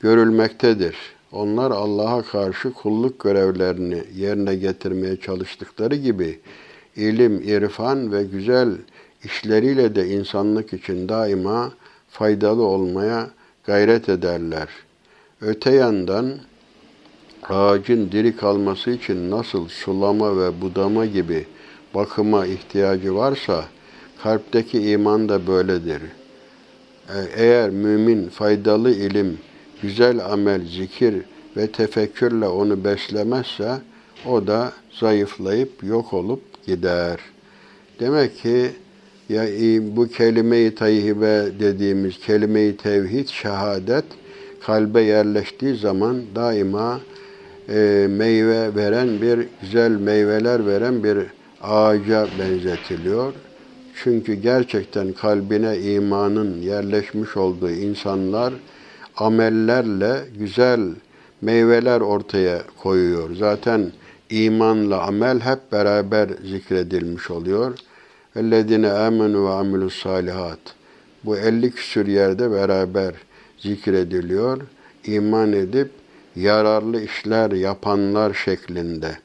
görülmektedir. 0.00 0.96
Onlar 1.32 1.70
Allah'a 1.70 2.22
karşı 2.22 2.72
kulluk 2.72 3.20
görevlerini 3.20 4.02
yerine 4.16 4.54
getirmeye 4.54 5.16
çalıştıkları 5.16 5.96
gibi 5.96 6.40
ilim, 6.96 7.42
irfan 7.42 8.12
ve 8.12 8.24
güzel 8.24 8.72
işleriyle 9.24 9.94
de 9.94 10.08
insanlık 10.08 10.72
için 10.72 11.08
daima 11.08 11.72
faydalı 12.08 12.62
olmaya 12.62 13.30
gayret 13.64 14.08
ederler. 14.08 14.68
Öte 15.40 15.70
yandan 15.70 16.32
ağacın 17.50 18.12
diri 18.12 18.36
kalması 18.36 18.90
için 18.90 19.30
nasıl 19.30 19.68
sulama 19.68 20.40
ve 20.40 20.60
budama 20.60 21.06
gibi 21.06 21.46
bakıma 21.94 22.46
ihtiyacı 22.46 23.14
varsa 23.14 23.64
kalpteki 24.22 24.90
iman 24.90 25.28
da 25.28 25.46
böyledir. 25.46 26.02
E, 27.08 27.18
eğer 27.36 27.70
mümin 27.70 28.28
faydalı 28.28 28.90
ilim, 28.90 29.38
güzel 29.82 30.24
amel, 30.32 30.66
zikir 30.66 31.14
ve 31.56 31.66
tefekkürle 31.66 32.46
onu 32.46 32.84
beslemezse 32.84 33.78
o 34.26 34.46
da 34.46 34.72
zayıflayıp 35.00 35.84
yok 35.84 36.12
olup 36.12 36.66
gider. 36.66 37.18
Demek 38.00 38.38
ki 38.38 38.70
ya 39.28 39.46
bu 39.96 40.08
kelime-i 40.08 40.74
tayyibe 40.74 41.46
dediğimiz 41.60 42.18
kelime-i 42.18 42.76
tevhid, 42.76 43.28
şehadet 43.28 44.04
kalbe 44.60 45.02
yerleştiği 45.02 45.76
zaman 45.76 46.22
daima 46.34 47.00
e, 47.68 48.06
meyve 48.10 48.74
veren 48.74 49.20
bir 49.20 49.46
güzel 49.60 49.90
meyveler 49.90 50.66
veren 50.66 51.04
bir 51.04 51.18
ağaca 51.62 52.28
benzetiliyor. 52.38 53.32
Çünkü 54.02 54.34
gerçekten 54.34 55.12
kalbine 55.12 55.78
imanın 55.78 56.62
yerleşmiş 56.62 57.36
olduğu 57.36 57.70
insanlar 57.70 58.54
amellerle 59.16 60.24
güzel 60.38 60.80
meyveler 61.40 62.00
ortaya 62.00 62.62
koyuyor. 62.82 63.30
Zaten 63.34 63.92
imanla 64.30 65.02
amel 65.02 65.40
hep 65.40 65.72
beraber 65.72 66.28
zikredilmiş 66.28 67.30
oluyor. 67.30 67.78
Ellezine 68.36 68.90
amenu 68.90 69.46
ve 69.46 69.50
amilus 69.50 70.02
salihat. 70.02 70.58
Bu 71.24 71.36
elli 71.36 71.70
küsür 71.70 72.06
yerde 72.06 72.50
beraber 72.50 73.14
zikrediliyor. 73.58 74.60
İman 75.04 75.52
edip 75.52 75.90
yararlı 76.36 77.04
işler 77.04 77.50
yapanlar 77.50 78.34
şeklinde. 78.34 79.18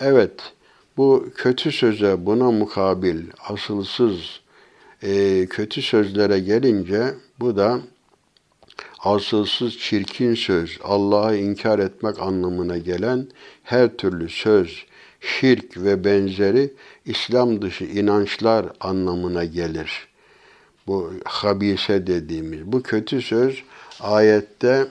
Evet, 0.00 0.52
bu 0.96 1.28
kötü 1.36 1.72
söze 1.72 2.26
buna 2.26 2.50
mukabil 2.50 3.22
asılsız 3.48 4.40
e, 5.02 5.46
kötü 5.46 5.82
sözlere 5.82 6.38
gelince 6.38 7.14
bu 7.40 7.56
da 7.56 7.80
asılsız 8.98 9.78
çirkin 9.78 10.34
söz, 10.34 10.78
Allah'ı 10.84 11.36
inkar 11.36 11.78
etmek 11.78 12.20
anlamına 12.20 12.78
gelen 12.78 13.26
her 13.62 13.96
türlü 13.96 14.28
söz, 14.28 14.84
şirk 15.20 15.76
ve 15.76 16.04
benzeri 16.04 16.72
İslam 17.04 17.62
dışı 17.62 17.84
inançlar 17.84 18.66
anlamına 18.80 19.44
gelir. 19.44 20.08
Bu 20.86 21.12
habise 21.24 22.06
dediğimiz. 22.06 22.60
Bu 22.72 22.82
kötü 22.82 23.22
söz 23.22 23.62
ayette 24.00 24.86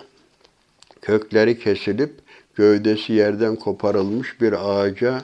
kökleri 1.03 1.59
kesilip 1.59 2.11
gövdesi 2.55 3.13
yerden 3.13 3.55
koparılmış 3.55 4.41
bir 4.41 4.53
ağaca 4.69 5.21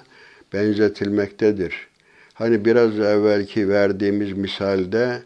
benzetilmektedir. 0.54 1.88
Hani 2.34 2.65
biraz 2.65 3.00
evvelki 3.00 3.70
verdiğimiz 3.70 4.34
misalde 4.34 5.22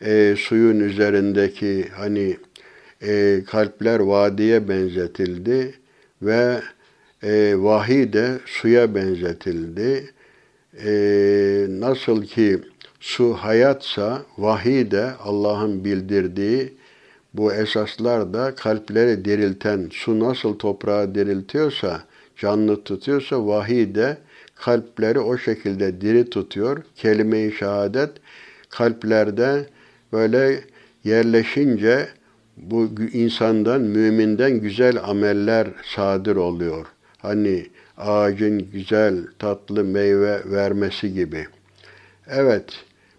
e, 0.00 0.34
suyun 0.38 0.80
üzerindeki 0.80 1.88
hani 1.94 2.36
e, 3.02 3.40
kalpler 3.46 4.00
vadiye 4.00 4.68
benzetildi 4.68 5.74
ve 6.22 6.60
e, 7.22 7.54
vahiy 7.56 8.12
de 8.12 8.38
suya 8.46 8.94
benzetildi. 8.94 10.10
E, 10.84 10.92
nasıl 11.68 12.22
ki 12.22 12.58
su 13.00 13.34
hayatsa 13.34 14.22
vahiy 14.38 14.90
de 14.90 15.10
Allah'ın 15.24 15.84
bildirdiği 15.84 16.79
bu 17.34 17.52
esaslar 17.52 18.34
da 18.34 18.54
kalpleri 18.54 19.24
dirilten, 19.24 19.88
su 19.92 20.20
nasıl 20.20 20.58
toprağı 20.58 21.14
diriltiyorsa, 21.14 22.02
canlı 22.36 22.84
tutuyorsa 22.84 23.46
vahiy 23.46 23.94
de 23.94 24.18
kalpleri 24.54 25.18
o 25.18 25.38
şekilde 25.38 26.00
diri 26.00 26.30
tutuyor. 26.30 26.82
Kelime-i 26.96 27.52
şehadet 27.52 28.10
kalplerde 28.70 29.66
böyle 30.12 30.60
yerleşince 31.04 32.08
bu 32.56 32.88
insandan, 33.12 33.80
müminden 33.80 34.60
güzel 34.60 35.04
ameller 35.04 35.68
sadır 35.94 36.36
oluyor. 36.36 36.86
Hani 37.18 37.66
ağacın 37.96 38.70
güzel, 38.72 39.26
tatlı 39.38 39.84
meyve 39.84 40.40
vermesi 40.44 41.14
gibi. 41.14 41.46
Evet, 42.26 42.64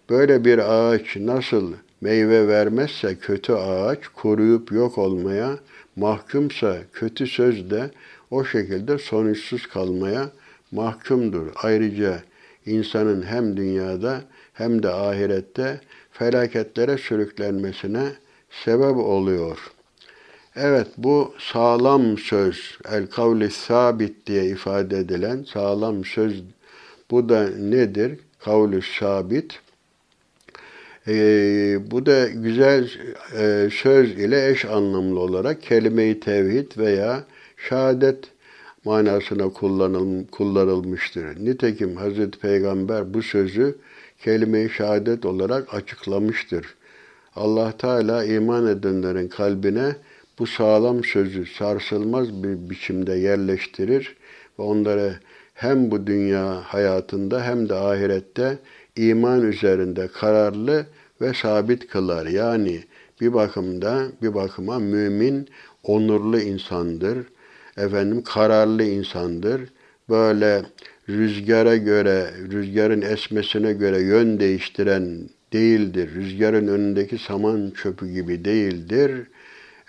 böyle 0.09 0.45
bir 0.45 0.57
ağaç 0.57 1.15
nasıl 1.15 1.73
meyve 2.01 2.47
vermezse 2.47 3.15
kötü 3.15 3.53
ağaç 3.53 4.07
kuruyup 4.07 4.71
yok 4.71 4.97
olmaya 4.97 5.57
mahkumsa 5.95 6.77
kötü 6.93 7.27
söz 7.27 7.69
de 7.69 7.91
o 8.31 8.45
şekilde 8.45 8.97
sonuçsuz 8.97 9.67
kalmaya 9.67 10.29
mahkumdur. 10.71 11.47
Ayrıca 11.55 12.23
insanın 12.65 13.23
hem 13.23 13.57
dünyada 13.57 14.21
hem 14.53 14.83
de 14.83 14.89
ahirette 14.89 15.81
felaketlere 16.11 16.97
sürüklenmesine 16.97 18.11
sebep 18.63 18.97
oluyor. 18.97 19.71
Evet 20.55 20.87
bu 20.97 21.33
sağlam 21.39 22.17
söz, 22.17 22.77
el 22.91 23.07
kavli 23.07 23.51
sabit 23.51 24.27
diye 24.27 24.45
ifade 24.45 24.97
edilen 24.97 25.43
sağlam 25.43 26.05
söz 26.05 26.43
bu 27.11 27.29
da 27.29 27.47
nedir? 27.47 28.19
Kavli 28.39 28.81
sabit. 28.99 29.59
Ee, 31.07 31.79
bu 31.91 32.05
da 32.05 32.27
güzel 32.27 32.91
e, 33.37 33.69
söz 33.71 34.11
ile 34.11 34.49
eş 34.51 34.65
anlamlı 34.65 35.19
olarak 35.19 35.61
kelime-i 35.61 36.19
tevhid 36.19 36.77
veya 36.77 37.23
şehadet 37.69 38.25
manasına 38.85 39.49
kullanıl, 39.49 40.27
kullanılmıştır. 40.27 41.45
Nitekim 41.45 41.95
Hazreti 41.95 42.39
Peygamber 42.39 43.13
bu 43.13 43.23
sözü 43.23 43.75
kelime-i 44.23 44.69
şehadet 44.69 45.25
olarak 45.25 45.73
açıklamıştır. 45.73 46.75
Allah 47.35 47.77
Teala 47.77 48.25
iman 48.25 48.67
edenlerin 48.67 49.27
kalbine 49.27 49.95
bu 50.39 50.47
sağlam 50.47 51.03
sözü 51.03 51.45
sarsılmaz 51.45 52.43
bir 52.43 52.69
biçimde 52.69 53.13
yerleştirir 53.13 54.15
ve 54.59 54.63
onları 54.63 55.15
hem 55.53 55.91
bu 55.91 56.07
dünya 56.07 56.61
hayatında 56.63 57.43
hem 57.43 57.69
de 57.69 57.75
ahirette 57.75 58.57
iman 58.95 59.41
üzerinde 59.41 60.07
kararlı 60.07 60.85
ve 61.21 61.33
sabit 61.33 61.87
kılar. 61.87 62.25
Yani 62.25 62.83
bir 63.21 63.33
bakımda 63.33 64.03
bir 64.21 64.33
bakıma 64.33 64.79
mümin 64.79 65.47
onurlu 65.83 66.39
insandır. 66.39 67.17
Efendim 67.77 68.23
kararlı 68.23 68.83
insandır. 68.83 69.61
Böyle 70.09 70.61
rüzgara 71.09 71.75
göre, 71.75 72.31
rüzgarın 72.51 73.01
esmesine 73.01 73.73
göre 73.73 74.01
yön 74.01 74.39
değiştiren 74.39 75.29
değildir. 75.53 76.15
Rüzgarın 76.15 76.67
önündeki 76.67 77.17
saman 77.17 77.71
çöpü 77.71 78.07
gibi 78.09 78.45
değildir. 78.45 79.27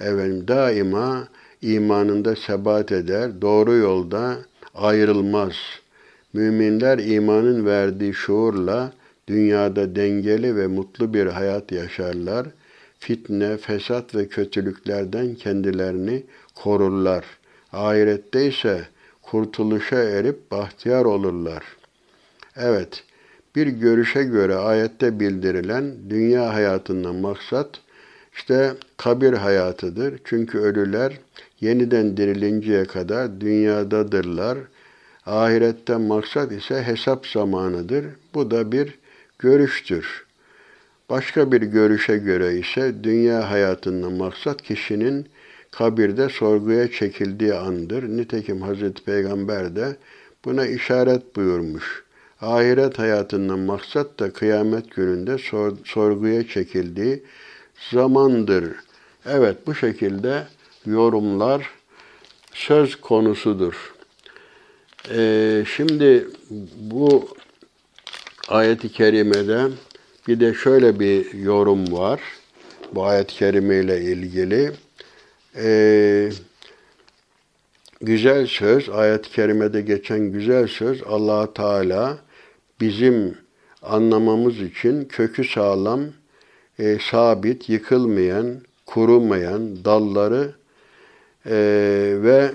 Efendim 0.00 0.48
daima 0.48 1.28
imanında 1.62 2.36
sebat 2.36 2.92
eder, 2.92 3.42
doğru 3.42 3.72
yolda 3.72 4.36
ayrılmaz. 4.74 5.52
Müminler 6.32 6.98
imanın 6.98 7.66
verdiği 7.66 8.14
şuurla 8.14 8.92
dünyada 9.28 9.96
dengeli 9.96 10.56
ve 10.56 10.66
mutlu 10.66 11.14
bir 11.14 11.26
hayat 11.26 11.72
yaşarlar. 11.72 12.46
Fitne, 12.98 13.56
fesat 13.56 14.14
ve 14.14 14.28
kötülüklerden 14.28 15.34
kendilerini 15.34 16.22
korurlar. 16.54 17.24
Ahirette 17.72 18.46
ise 18.46 18.88
kurtuluşa 19.22 20.02
erip 20.02 20.50
bahtiyar 20.50 21.04
olurlar. 21.04 21.64
Evet, 22.56 23.04
bir 23.56 23.66
görüşe 23.66 24.22
göre 24.22 24.54
ayette 24.54 25.20
bildirilen 25.20 25.94
dünya 26.10 26.54
hayatından 26.54 27.14
maksat 27.14 27.68
işte 28.36 28.74
kabir 28.96 29.32
hayatıdır. 29.32 30.20
Çünkü 30.24 30.58
ölüler 30.58 31.18
yeniden 31.60 32.16
dirilinceye 32.16 32.84
kadar 32.84 33.40
dünyadadırlar. 33.40 34.58
Ahiretten 35.26 36.00
maksat 36.00 36.52
ise 36.52 36.82
hesap 36.82 37.26
zamanıdır. 37.26 38.04
Bu 38.34 38.50
da 38.50 38.72
bir 38.72 38.98
görüştür. 39.38 40.26
Başka 41.10 41.52
bir 41.52 41.62
görüşe 41.62 42.16
göre 42.16 42.58
ise 42.58 43.04
dünya 43.04 43.50
hayatından 43.50 44.12
maksat 44.12 44.62
kişinin 44.62 45.26
kabirde 45.70 46.28
sorguya 46.28 46.90
çekildiği 46.90 47.54
andır. 47.54 48.02
Nitekim 48.02 48.62
Hazreti 48.62 49.04
Peygamber 49.04 49.76
de 49.76 49.96
buna 50.44 50.66
işaret 50.66 51.36
buyurmuş. 51.36 52.04
Ahiret 52.40 52.98
hayatından 52.98 53.58
maksat 53.58 54.20
da 54.20 54.32
kıyamet 54.32 54.90
gününde 54.90 55.38
sor, 55.38 55.72
sorguya 55.84 56.48
çekildiği 56.48 57.22
zamandır. 57.90 58.64
Evet 59.26 59.66
bu 59.66 59.74
şekilde 59.74 60.46
yorumlar 60.86 61.70
söz 62.52 62.96
konusudur. 63.00 63.92
Ee, 65.10 65.64
şimdi 65.76 66.28
bu 66.76 67.28
ayet-i 68.48 68.92
kerimede 68.92 69.68
bir 70.28 70.40
de 70.40 70.54
şöyle 70.54 71.00
bir 71.00 71.34
yorum 71.34 71.92
var. 71.92 72.20
Bu 72.94 73.04
ayet-i 73.04 73.34
kerime 73.34 73.76
ile 73.76 74.00
ilgili. 74.00 74.72
Ee, 75.56 76.30
güzel 78.00 78.46
söz, 78.46 78.88
ayet-i 78.88 79.30
kerimede 79.30 79.80
geçen 79.80 80.20
güzel 80.20 80.66
söz 80.66 81.02
allah 81.02 81.54
Teala 81.54 82.18
bizim 82.80 83.38
anlamamız 83.82 84.60
için 84.60 85.04
kökü 85.04 85.44
sağlam, 85.44 86.02
e, 86.78 86.98
sabit, 87.10 87.68
yıkılmayan, 87.68 88.60
kurumayan 88.86 89.84
dalları 89.84 90.52
e, 91.46 91.54
ve 92.22 92.50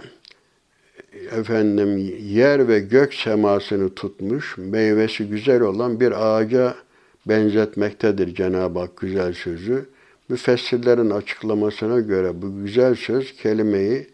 efendim 1.31 1.97
yer 2.21 2.67
ve 2.67 2.79
gök 2.79 3.13
semasını 3.13 3.95
tutmuş, 3.95 4.57
meyvesi 4.57 5.27
güzel 5.27 5.61
olan 5.61 5.99
bir 5.99 6.25
ağaca 6.25 6.75
benzetmektedir 7.25 8.35
Cenab-ı 8.35 8.79
Hak 8.79 8.97
güzel 8.97 9.33
sözü. 9.33 9.85
Müfessirlerin 10.29 11.09
açıklamasına 11.09 11.99
göre 11.99 12.41
bu 12.41 12.63
güzel 12.63 12.95
söz 12.95 13.35
kelimeyi, 13.35 14.07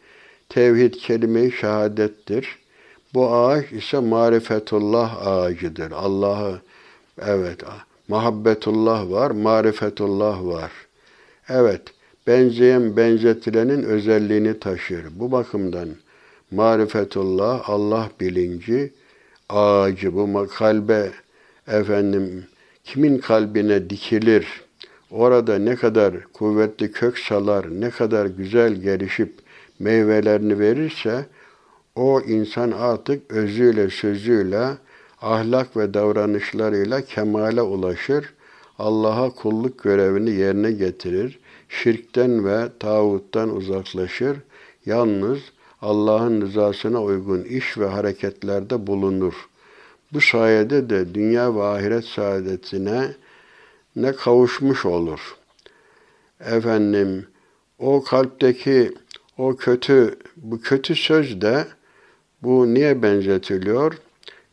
tevhid 0.50 0.94
kelimeyi 0.94 1.52
şehadettir. 1.52 2.58
Bu 3.14 3.36
ağaç 3.36 3.72
ise 3.72 4.00
marifetullah 4.00 5.28
ağacıdır. 5.28 5.92
Allah'ı, 5.92 6.62
evet, 7.22 7.60
muhabbetullah 8.08 9.12
var, 9.12 9.32
marifetullah 9.32 10.46
var. 10.46 10.72
Evet, 11.50 11.82
benzeyen 12.28 12.98
benzetilenin 12.98 13.84
özelliğini 13.84 14.60
taşır. 14.60 15.06
Bu 15.16 15.32
bakımdan 15.32 15.90
marifetullah, 16.56 17.70
Allah 17.70 18.10
bilinci, 18.20 18.94
ağacı, 19.50 20.14
bu 20.16 20.48
kalbe 20.48 21.12
efendim 21.68 22.46
kimin 22.84 23.18
kalbine 23.18 23.90
dikilir, 23.90 24.48
orada 25.12 25.58
ne 25.58 25.76
kadar 25.76 26.24
kuvvetli 26.34 26.92
kök 26.92 27.20
salar, 27.20 27.82
ne 27.82 27.90
kadar 27.90 28.26
güzel 28.26 28.74
gelişip 28.74 29.34
meyvelerini 29.80 30.60
verirse, 30.60 31.26
o 31.96 32.22
insan 32.22 32.72
artık 32.72 33.32
özüyle, 33.32 33.90
sözüyle, 33.90 34.68
ahlak 35.22 35.78
ve 35.78 35.94
davranışlarıyla 35.94 37.02
kemale 37.02 37.62
ulaşır, 37.62 38.34
Allah'a 38.80 39.30
kulluk 39.30 39.84
görevini 39.84 40.32
yerine 40.32 40.72
getirir, 40.72 41.40
şirkten 41.70 42.46
ve 42.46 42.70
tağuttan 42.80 43.56
uzaklaşır, 43.56 44.38
yalnız 44.86 45.40
Allah'ın 45.84 46.42
rızasına 46.42 47.04
uygun 47.04 47.44
iş 47.44 47.78
ve 47.78 47.86
hareketlerde 47.86 48.88
bulunur. 48.88 49.34
Bu 50.14 50.22
sayede 50.22 50.90
de 50.90 51.16
dünya 51.16 51.56
ve 51.56 51.64
ahiret 51.64 52.06
saadetine 52.06 53.16
ne 53.96 54.12
kavuşmuş 54.12 54.86
olur. 54.86 55.36
Efendim, 56.40 57.28
o 57.80 58.04
kalpteki 58.04 58.92
o 59.38 59.56
kötü, 59.56 60.16
bu 60.38 60.62
kötü 60.62 60.96
söz 60.96 61.42
de 61.42 61.68
bu 62.42 62.74
niye 62.74 63.04
benzetiliyor? 63.04 63.98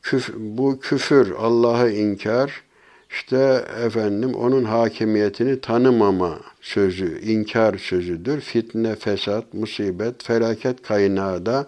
Küf, 0.03 0.35
bu 0.37 0.81
küfür, 0.81 1.31
Allah'ı 1.31 1.90
inkar, 1.90 2.62
işte 3.11 3.64
efendim 3.85 4.35
onun 4.35 4.64
hakimiyetini 4.64 5.61
tanımama 5.61 6.40
sözü, 6.61 7.20
inkar 7.20 7.79
sözüdür. 7.79 8.40
Fitne, 8.40 8.94
fesat, 8.96 9.55
musibet, 9.55 10.25
felaket 10.25 10.83
kaynağı 10.83 11.46
da 11.46 11.66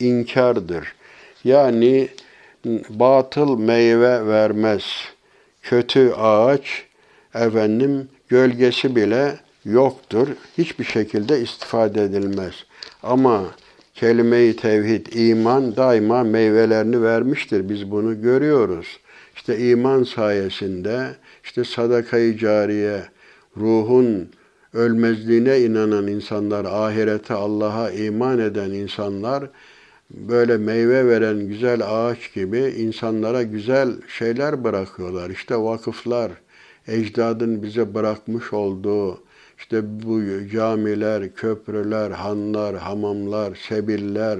inkardır. 0.00 0.94
Yani 1.44 2.08
batıl 2.88 3.58
meyve 3.58 4.26
vermez. 4.26 4.82
Kötü 5.62 6.12
ağaç 6.12 6.84
efendim 7.34 8.08
gölgesi 8.28 8.96
bile 8.96 9.36
yoktur. 9.64 10.28
Hiçbir 10.58 10.84
şekilde 10.84 11.40
istifade 11.40 12.02
edilmez. 12.02 12.54
Ama 13.02 13.44
kelime-i 13.94 14.56
tevhid, 14.56 15.06
iman 15.12 15.76
daima 15.76 16.24
meyvelerini 16.24 17.02
vermiştir. 17.02 17.68
Biz 17.68 17.90
bunu 17.90 18.22
görüyoruz. 18.22 18.86
İşte 19.48 19.68
iman 19.68 20.02
sayesinde, 20.02 21.16
işte 21.44 21.64
sadakayı 21.64 22.38
cariye, 22.38 23.02
ruhun 23.56 24.30
ölmezliğine 24.74 25.60
inanan 25.60 26.06
insanlar, 26.06 26.64
ahirete, 26.64 27.34
Allah'a 27.34 27.90
iman 27.90 28.38
eden 28.38 28.70
insanlar 28.70 29.44
böyle 30.10 30.56
meyve 30.56 31.06
veren 31.06 31.48
güzel 31.48 31.80
ağaç 31.84 32.34
gibi 32.34 32.58
insanlara 32.58 33.42
güzel 33.42 33.88
şeyler 34.08 34.64
bırakıyorlar. 34.64 35.30
İşte 35.30 35.56
vakıflar, 35.56 36.32
ecdadın 36.88 37.62
bize 37.62 37.94
bırakmış 37.94 38.52
olduğu 38.52 39.20
işte 39.58 40.02
bu 40.02 40.20
camiler, 40.52 41.34
köprüler, 41.34 42.10
hanlar, 42.10 42.76
hamamlar, 42.76 43.54
sebiller, 43.68 44.38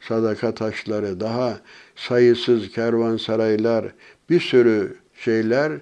sadaka 0.00 0.54
taşları, 0.54 1.20
daha 1.20 1.58
sayısız 1.96 2.68
kervansaraylar, 2.70 3.84
bir 4.30 4.40
sürü 4.40 4.96
şeyler 5.24 5.72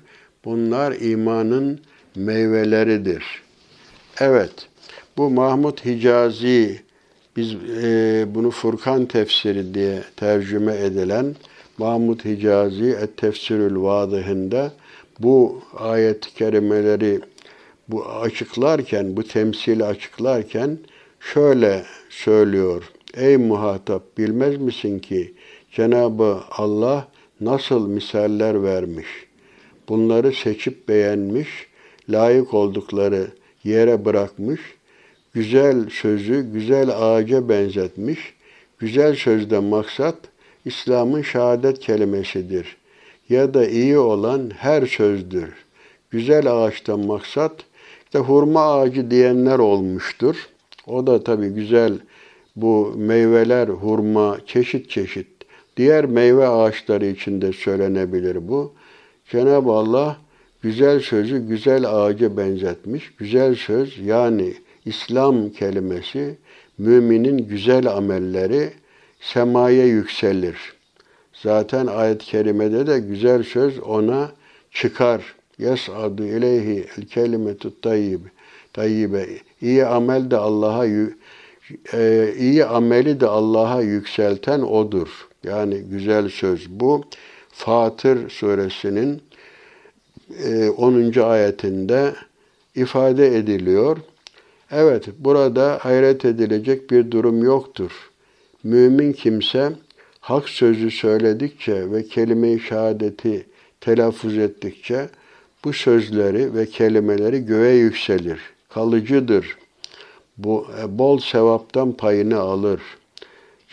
bunlar 0.45 0.93
imanın 1.01 1.81
meyveleridir. 2.17 3.25
Evet, 4.21 4.69
bu 5.17 5.31
Mahmud 5.31 5.79
Hicazi, 5.79 6.81
biz 7.37 7.55
e, 7.83 8.25
bunu 8.35 8.51
Furkan 8.51 9.07
tefsiri 9.07 9.75
diye 9.75 10.03
tercüme 10.17 10.77
edilen 10.77 11.37
Mahmud 11.79 12.25
Hicazi 12.25 12.97
Et 13.03 13.17
Tefsirül 13.17 13.77
Vadihinde 13.77 14.71
bu 15.19 15.63
ayet-i 15.79 16.35
kerimeleri 16.35 17.21
bu 17.89 18.07
açıklarken, 18.07 19.17
bu 19.17 19.23
temsili 19.23 19.85
açıklarken 19.85 20.79
şöyle 21.21 21.85
söylüyor. 22.11 22.91
Ey 23.15 23.37
muhatap 23.37 24.19
bilmez 24.19 24.57
misin 24.57 24.99
ki 24.99 25.35
Cenabı 25.73 26.41
Allah 26.51 27.09
nasıl 27.45 27.89
misaller 27.89 28.63
vermiş? 28.63 29.07
Bunları 29.89 30.33
seçip 30.33 30.89
beğenmiş, 30.89 31.49
layık 32.09 32.55
oldukları 32.55 33.27
yere 33.65 34.05
bırakmış, 34.05 34.61
güzel 35.33 35.91
sözü 35.91 36.53
güzel 36.53 36.91
ağaca 36.97 37.49
benzetmiş. 37.49 38.35
Güzel 38.79 39.15
sözden 39.15 39.65
maksat 39.65 40.17
İslam'ın 40.65 41.23
şehadet 41.23 41.79
kelimesidir. 41.79 42.77
Ya 43.29 43.55
da 43.55 43.67
iyi 43.69 43.99
olan 43.99 44.51
her 44.57 44.87
sözdür. 44.87 45.55
Güzel 46.11 46.53
ağaçtan 46.53 47.01
maksat 47.01 47.53
işte 48.05 48.19
hurma 48.19 48.75
ağacı 48.75 49.11
diyenler 49.11 49.59
olmuştur. 49.59 50.37
O 50.87 51.07
da 51.07 51.25
tabii 51.25 51.49
güzel 51.49 51.99
bu 52.57 52.95
meyveler, 52.97 53.69
hurma, 53.69 54.39
çeşit 54.47 54.91
çeşit 54.91 55.34
diğer 55.77 56.05
meyve 56.05 56.49
ağaçları 56.49 57.07
içinde 57.07 57.53
söylenebilir 57.53 58.49
bu. 58.49 58.73
Cenab-ı 59.31 59.71
Allah 59.71 60.17
güzel 60.63 61.01
sözü 61.01 61.39
güzel 61.39 61.85
ağaca 61.91 62.37
benzetmiş. 62.37 63.13
Güzel 63.19 63.55
söz 63.55 63.99
yani 63.99 64.55
İslam 64.85 65.51
kelimesi 65.51 66.37
müminin 66.79 67.39
güzel 67.49 67.87
amelleri 67.87 68.71
semaya 69.21 69.87
yükselir. 69.87 70.57
Zaten 71.33 71.87
ayet-i 71.87 72.27
kerimede 72.27 72.87
de 72.87 72.99
güzel 72.99 73.43
söz 73.43 73.81
ona 73.81 74.31
çıkar. 74.71 75.35
Yes'adu 75.59 76.25
ileyhi 76.25 76.87
el 76.99 77.05
kelimetut 77.05 77.83
tayyibe. 77.83 78.29
Tayyibe. 78.73 79.27
İyi 79.61 79.87
amel 79.87 80.31
de 80.31 80.37
Allah'a 80.37 80.87
e, 81.93 82.35
iyi 82.39 82.65
ameli 82.65 83.21
de 83.21 83.27
Allah'a 83.27 83.81
yükselten 83.81 84.61
odur. 84.61 85.29
Yani 85.45 85.79
güzel 85.79 86.29
söz 86.29 86.71
bu. 86.71 87.05
Fatır 87.49 88.31
suresinin 88.31 89.23
10. 90.77 91.13
E, 91.13 91.23
ayetinde 91.23 92.15
ifade 92.75 93.37
ediliyor. 93.37 93.99
Evet, 94.71 95.05
burada 95.19 95.79
hayret 95.81 96.25
edilecek 96.25 96.91
bir 96.91 97.11
durum 97.11 97.43
yoktur. 97.43 97.91
Mümin 98.65 99.13
kimse 99.13 99.73
hak 100.21 100.49
sözü 100.49 100.91
söyledikçe 100.91 101.93
ve 101.93 102.07
kelime-i 102.07 102.61
şehadeti 102.61 103.47
telaffuz 103.81 104.39
ettikçe 104.39 105.09
bu 105.65 105.73
sözleri 105.73 106.55
ve 106.55 106.67
kelimeleri 106.67 107.47
göğe 107.47 107.75
yükselir. 107.75 108.41
Kalıcıdır. 108.69 109.57
Bu 110.39 110.67
e, 110.81 110.99
bol 110.99 111.19
sevaptan 111.19 111.93
payını 111.93 112.39
alır. 112.39 112.81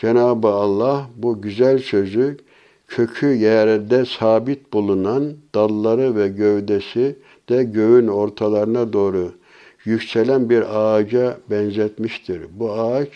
Cenab-ı 0.02 0.48
Allah 0.48 1.10
bu 1.16 1.42
güzel 1.42 1.80
sözü 1.80 2.38
kökü 2.88 3.28
yerde 3.28 4.06
sabit 4.06 4.74
bulunan 4.74 5.34
dalları 5.56 6.16
ve 6.16 6.28
gövdesi 6.28 7.16
de 7.50 7.64
göğün 7.64 8.08
ortalarına 8.08 8.94
doğru 8.94 9.32
yükselen 9.86 10.50
bir 10.50 10.64
ağaca 10.78 11.38
benzetmiştir. 11.50 12.42
Bu 12.54 12.72
ağaç 12.72 13.08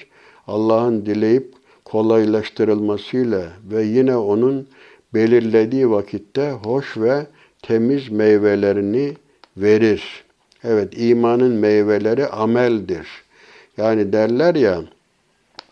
Allah'ın 0.47 1.05
dileyip 1.05 1.53
kolaylaştırılmasıyla 1.85 3.43
ve 3.71 3.83
yine 3.83 4.17
onun 4.17 4.67
belirlediği 5.13 5.91
vakitte 5.91 6.51
hoş 6.51 6.97
ve 6.97 7.27
temiz 7.61 8.09
meyvelerini 8.09 9.13
verir. 9.57 10.23
Evet, 10.63 10.93
imanın 10.97 11.53
meyveleri 11.53 12.27
ameldir. 12.27 13.07
Yani 13.77 14.13
derler 14.13 14.55
ya, 14.55 14.81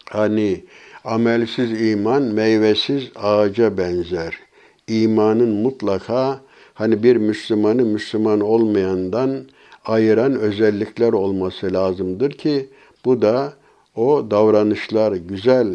hani 0.09 0.63
amelsiz 1.03 1.81
iman 1.81 2.23
meyvesiz 2.23 3.03
ağaca 3.15 3.77
benzer. 3.77 4.39
İmanın 4.87 5.49
mutlaka 5.49 6.41
hani 6.73 7.03
bir 7.03 7.15
Müslümanı 7.15 7.85
Müslüman 7.85 8.39
olmayandan 8.39 9.45
ayıran 9.85 10.35
özellikler 10.39 11.13
olması 11.13 11.73
lazımdır 11.73 12.31
ki 12.31 12.69
bu 13.05 13.21
da 13.21 13.53
o 13.95 14.31
davranışlar 14.31 15.11
güzel 15.11 15.67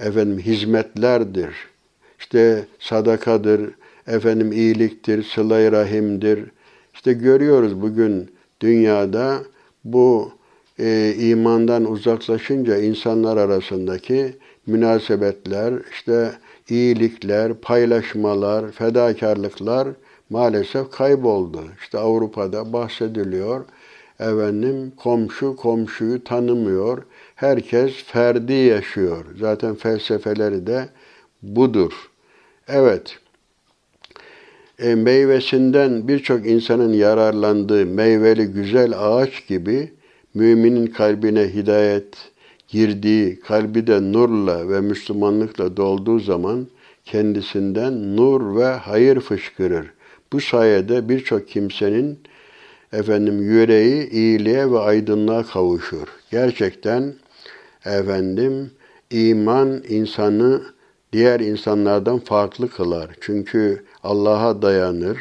efendim 0.00 0.38
hizmetlerdir. 0.38 1.54
İşte 2.18 2.64
sadakadır, 2.78 3.70
efendim 4.06 4.52
iyiliktir, 4.52 5.22
sıla 5.22 5.72
rahimdir. 5.72 6.44
İşte 6.94 7.12
görüyoruz 7.12 7.82
bugün 7.82 8.30
dünyada 8.60 9.38
bu 9.84 10.32
e, 10.78 11.14
imandan 11.18 11.90
uzaklaşınca 11.90 12.78
insanlar 12.78 13.36
arasındaki 13.36 14.34
münasebetler, 14.66 15.74
işte 15.90 16.32
iyilikler, 16.68 17.54
paylaşmalar, 17.54 18.70
fedakarlıklar 18.70 19.88
maalesef 20.30 20.90
kayboldu. 20.90 21.60
İşte 21.80 21.98
Avrupa'da 21.98 22.72
bahsediliyor. 22.72 23.64
Efendim 24.20 24.92
komşu 24.96 25.56
komşuyu 25.56 26.24
tanımıyor. 26.24 27.02
Herkes 27.34 27.92
ferdi 28.04 28.52
yaşıyor. 28.52 29.24
Zaten 29.40 29.74
felsefeleri 29.74 30.66
de 30.66 30.88
budur. 31.42 31.92
Evet. 32.68 33.18
E, 34.78 34.94
meyvesinden 34.94 36.08
birçok 36.08 36.46
insanın 36.46 36.92
yararlandığı 36.92 37.86
meyveli 37.86 38.46
güzel 38.46 38.92
ağaç 38.98 39.46
gibi 39.46 39.92
müminin 40.34 40.86
kalbine 40.86 41.54
hidayet 41.54 42.31
girdiği, 42.72 43.40
kalbi 43.40 43.86
de 43.86 44.12
nurla 44.12 44.68
ve 44.68 44.80
Müslümanlıkla 44.80 45.76
dolduğu 45.76 46.18
zaman 46.18 46.66
kendisinden 47.04 48.16
nur 48.16 48.56
ve 48.56 48.64
hayır 48.64 49.20
fışkırır. 49.20 49.86
Bu 50.32 50.40
sayede 50.40 51.08
birçok 51.08 51.48
kimsenin 51.48 52.18
efendim 52.92 53.42
yüreği 53.42 54.10
iyiliğe 54.10 54.70
ve 54.70 54.78
aydınlığa 54.78 55.42
kavuşur. 55.42 56.08
Gerçekten 56.30 57.14
efendim 57.84 58.70
iman 59.10 59.82
insanı 59.88 60.62
diğer 61.12 61.40
insanlardan 61.40 62.18
farklı 62.18 62.70
kılar. 62.70 63.10
Çünkü 63.20 63.84
Allah'a 64.02 64.62
dayanır. 64.62 65.18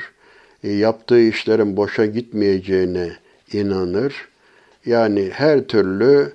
E, 0.64 0.72
yaptığı 0.72 1.22
işlerin 1.22 1.78
boşa 1.78 2.06
gitmeyeceğine 2.06 3.12
inanır. 3.54 4.28
Yani 4.86 5.30
her 5.34 5.68
türlü 5.68 6.34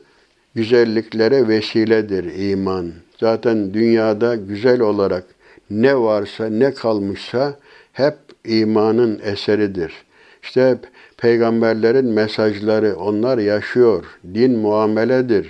güzelliklere 0.56 1.48
vesiledir 1.48 2.50
iman. 2.50 2.92
Zaten 3.20 3.74
dünyada 3.74 4.34
güzel 4.34 4.80
olarak 4.80 5.24
ne 5.70 5.96
varsa, 5.96 6.46
ne 6.46 6.74
kalmışsa 6.74 7.56
hep 7.92 8.14
imanın 8.44 9.20
eseridir. 9.24 9.92
İşte 10.42 10.78
peygamberlerin 11.16 12.06
mesajları 12.06 12.96
onlar 12.96 13.38
yaşıyor. 13.38 14.04
Din 14.34 14.58
muameledir. 14.58 15.48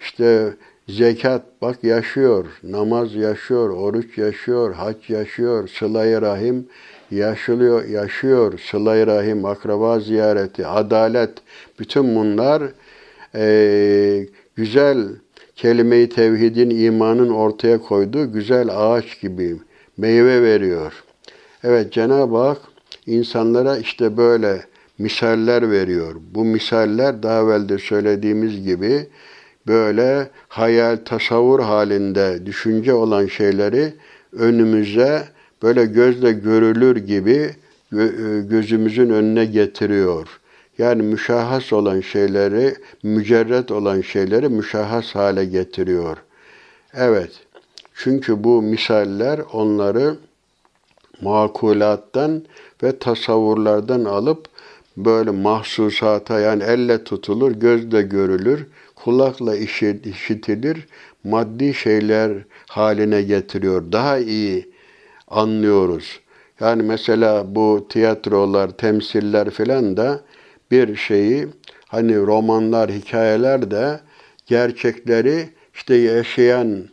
İşte 0.00 0.54
zekat 0.88 1.42
bak 1.62 1.84
yaşıyor, 1.84 2.46
namaz 2.62 3.14
yaşıyor, 3.14 3.70
oruç 3.70 4.18
yaşıyor, 4.18 4.74
hac 4.74 5.10
yaşıyor, 5.10 5.68
sıla 5.68 6.22
rahim 6.22 6.66
yaşılıyor, 7.10 7.84
yaşıyor, 7.88 8.58
sıla 8.70 9.06
rahim, 9.06 9.44
akraba 9.44 10.00
ziyareti, 10.00 10.66
adalet, 10.66 11.30
bütün 11.78 12.14
bunlar 12.14 12.62
e, 13.34 14.26
güzel 14.56 15.08
kelime-i 15.56 16.08
tevhidin, 16.08 16.70
imanın 16.70 17.28
ortaya 17.28 17.78
koyduğu 17.78 18.32
güzel 18.32 18.68
ağaç 18.72 19.20
gibi 19.20 19.56
meyve 19.96 20.42
veriyor. 20.42 21.04
Evet 21.64 21.92
Cenab-ı 21.92 22.36
Hak 22.36 22.58
insanlara 23.06 23.78
işte 23.78 24.16
böyle 24.16 24.64
misaller 24.98 25.70
veriyor. 25.70 26.14
Bu 26.34 26.44
misaller 26.44 27.22
daha 27.22 27.42
evvel 27.42 27.68
de 27.68 27.78
söylediğimiz 27.78 28.64
gibi 28.64 29.06
böyle 29.66 30.28
hayal, 30.48 30.96
tasavvur 31.04 31.60
halinde 31.60 32.46
düşünce 32.46 32.94
olan 32.94 33.26
şeyleri 33.26 33.94
önümüze 34.32 35.22
böyle 35.62 35.84
gözle 35.84 36.32
görülür 36.32 36.96
gibi 36.96 37.50
e, 37.92 38.04
gözümüzün 38.50 39.10
önüne 39.10 39.44
getiriyor. 39.44 40.40
Yani 40.82 41.02
müşahhas 41.02 41.72
olan 41.72 42.00
şeyleri, 42.00 42.74
mücerret 43.02 43.70
olan 43.70 44.00
şeyleri 44.00 44.48
müşahhas 44.48 45.14
hale 45.14 45.44
getiriyor. 45.44 46.16
Evet, 46.94 47.30
çünkü 47.94 48.44
bu 48.44 48.62
misaller 48.62 49.40
onları 49.52 50.16
makulattan 51.20 52.42
ve 52.82 52.98
tasavvurlardan 52.98 54.04
alıp 54.04 54.46
böyle 54.96 55.30
mahsusata 55.30 56.40
yani 56.40 56.62
elle 56.62 57.04
tutulur, 57.04 57.52
gözle 57.52 58.02
görülür, 58.02 58.66
kulakla 58.94 59.56
işitilir, 59.56 60.86
maddi 61.24 61.74
şeyler 61.74 62.32
haline 62.68 63.22
getiriyor. 63.22 63.92
Daha 63.92 64.18
iyi 64.18 64.68
anlıyoruz. 65.28 66.20
Yani 66.60 66.82
mesela 66.82 67.54
bu 67.54 67.86
tiyatrolar, 67.88 68.70
temsiller 68.70 69.50
filan 69.50 69.96
da 69.96 70.20
bir 70.72 70.96
şeyi 70.96 71.48
hani 71.88 72.16
romanlar, 72.16 72.90
hikayeler 72.90 73.70
de 73.70 74.00
gerçekleri 74.46 75.48
işte 75.74 75.94
yaşayan 75.94 76.84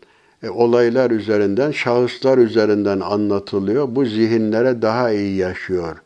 e, 0.43 0.49
olaylar 0.49 1.11
üzerinden, 1.11 1.71
şahıslar 1.71 2.37
üzerinden 2.37 2.99
anlatılıyor. 2.99 3.95
Bu 3.95 4.05
zihinlere 4.05 4.81
daha 4.81 5.11
iyi 5.11 5.37
yaşıyor. 5.37 5.97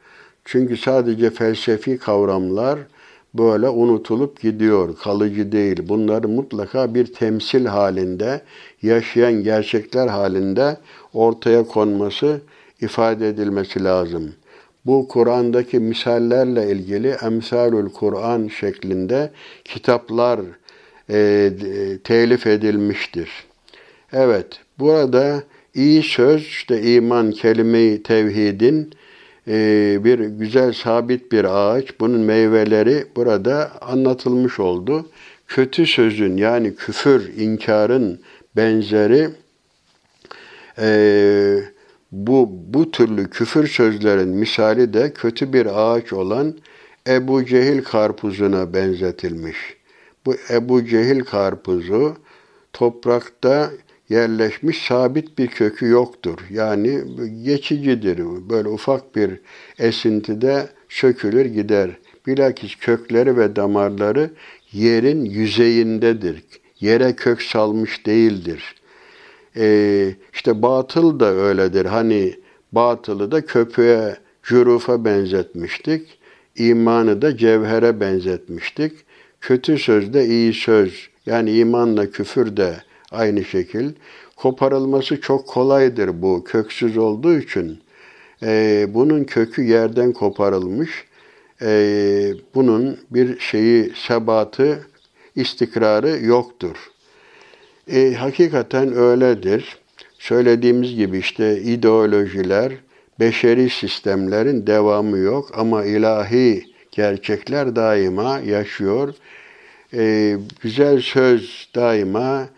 Çünkü 0.45 0.77
sadece 0.77 1.29
felsefi 1.29 1.97
kavramlar 1.97 2.79
böyle 3.33 3.69
unutulup 3.69 4.41
gidiyor, 4.41 4.97
kalıcı 4.97 5.51
değil. 5.51 5.89
Bunları 5.89 6.27
mutlaka 6.27 6.95
bir 6.95 7.13
temsil 7.13 7.65
halinde, 7.65 8.41
yaşayan 8.81 9.33
gerçekler 9.33 10.07
halinde 10.07 10.77
ortaya 11.13 11.63
konması, 11.63 12.41
ifade 12.81 13.29
edilmesi 13.29 13.83
lazım. 13.83 14.33
Bu 14.85 15.07
Kur'an'daki 15.07 15.79
misallerle 15.79 16.71
ilgili 16.71 17.09
Emsalül 17.09 17.89
Kur'an 17.89 18.47
şeklinde 18.47 19.31
kitaplar 19.65 20.39
e, 21.09 21.49
telif 22.03 22.47
edilmiştir. 22.47 23.29
Evet, 24.13 24.59
burada 24.79 25.43
iyi 25.73 26.03
söz, 26.03 26.41
işte 26.41 26.81
iman, 26.81 27.31
kelime-i 27.31 28.03
tevhidin 28.03 28.93
e, 29.47 29.97
bir 30.03 30.19
güzel 30.19 30.73
sabit 30.73 31.31
bir 31.31 31.45
ağaç. 31.45 31.99
Bunun 31.99 32.19
meyveleri 32.19 33.05
burada 33.15 33.71
anlatılmış 33.81 34.59
oldu. 34.59 35.09
Kötü 35.47 35.85
sözün 35.85 36.37
yani 36.37 36.75
küfür, 36.75 37.37
inkarın 37.37 38.19
benzeri 38.55 39.29
e, 40.79 41.72
bu, 42.13 42.49
bu 42.67 42.91
türlü 42.91 43.29
küfür 43.29 43.67
sözlerin 43.67 44.29
misali 44.29 44.93
de 44.93 45.13
kötü 45.13 45.53
bir 45.53 45.67
ağaç 45.73 46.13
olan 46.13 46.57
Ebu 47.07 47.45
Cehil 47.45 47.83
karpuzuna 47.83 48.73
benzetilmiş. 48.73 49.57
Bu 50.25 50.35
Ebu 50.49 50.85
Cehil 50.85 51.19
karpuzu 51.19 52.15
toprakta 52.73 53.71
yerleşmiş 54.09 54.85
sabit 54.85 55.37
bir 55.37 55.47
kökü 55.47 55.87
yoktur. 55.87 56.39
Yani 56.49 57.01
geçicidir. 57.43 58.19
Böyle 58.49 58.69
ufak 58.69 59.15
bir 59.15 59.39
esintide 59.79 60.69
sökülür 60.89 61.45
gider. 61.45 61.89
Bilakis 62.27 62.75
kökleri 62.75 63.37
ve 63.37 63.55
damarları 63.55 64.29
yerin 64.71 65.25
yüzeyindedir. 65.25 66.43
Yere 66.79 67.15
kök 67.15 67.41
salmış 67.41 68.05
değildir. 68.05 68.82
Ee, 69.57 70.15
işte 70.33 70.61
batıl 70.61 71.19
da 71.19 71.33
öyledir. 71.33 71.85
Hani 71.85 72.35
batılı 72.71 73.31
da 73.31 73.45
köpüğe, 73.45 74.17
cürufa 74.43 75.05
benzetmiştik. 75.05 76.19
İmanı 76.55 77.21
da 77.21 77.37
cevhere 77.37 77.99
benzetmiştik. 77.99 78.93
Kötü 79.41 79.77
söz 79.77 80.13
de 80.13 80.25
iyi 80.25 80.53
söz. 80.53 81.09
Yani 81.25 81.51
imanla 81.51 82.11
küfür 82.11 82.57
de 82.57 82.75
aynı 83.11 83.43
şekil. 83.45 83.89
Koparılması 84.35 85.21
çok 85.21 85.47
kolaydır 85.47 86.21
bu 86.21 86.43
köksüz 86.43 86.97
olduğu 86.97 87.37
için. 87.39 87.79
Ee, 88.43 88.87
bunun 88.89 89.23
kökü 89.23 89.61
yerden 89.61 90.11
koparılmış. 90.13 91.05
Ee, 91.61 92.33
bunun 92.55 92.97
bir 93.11 93.39
şeyi, 93.39 93.93
sebatı, 94.07 94.87
istikrarı 95.35 96.25
yoktur. 96.25 96.92
E, 97.87 98.13
hakikaten 98.13 98.93
öyledir. 98.93 99.77
Söylediğimiz 100.19 100.95
gibi 100.95 101.17
işte 101.17 101.61
ideolojiler, 101.61 102.73
beşeri 103.19 103.69
sistemlerin 103.69 104.67
devamı 104.67 105.17
yok 105.17 105.51
ama 105.53 105.85
ilahi 105.85 106.63
gerçekler 106.91 107.75
daima 107.75 108.39
yaşıyor. 108.39 109.13
E, 109.93 110.35
güzel 110.61 111.01
söz 111.01 111.69
daima 111.75 112.49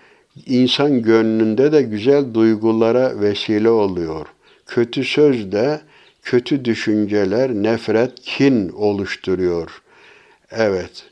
insan 0.46 1.02
gönlünde 1.02 1.72
de 1.72 1.82
güzel 1.82 2.34
duygulara 2.34 3.22
vesile 3.22 3.70
oluyor. 3.70 4.26
Kötü 4.68 5.04
söz 5.04 5.52
de 5.52 5.82
kötü 6.24 6.66
düşünceler, 6.66 7.52
nefret, 7.52 8.22
kin 8.22 8.70
oluşturuyor. 8.70 9.82
Evet. 10.52 11.04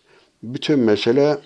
Bütün 0.43 0.79
mesele 0.79 1.37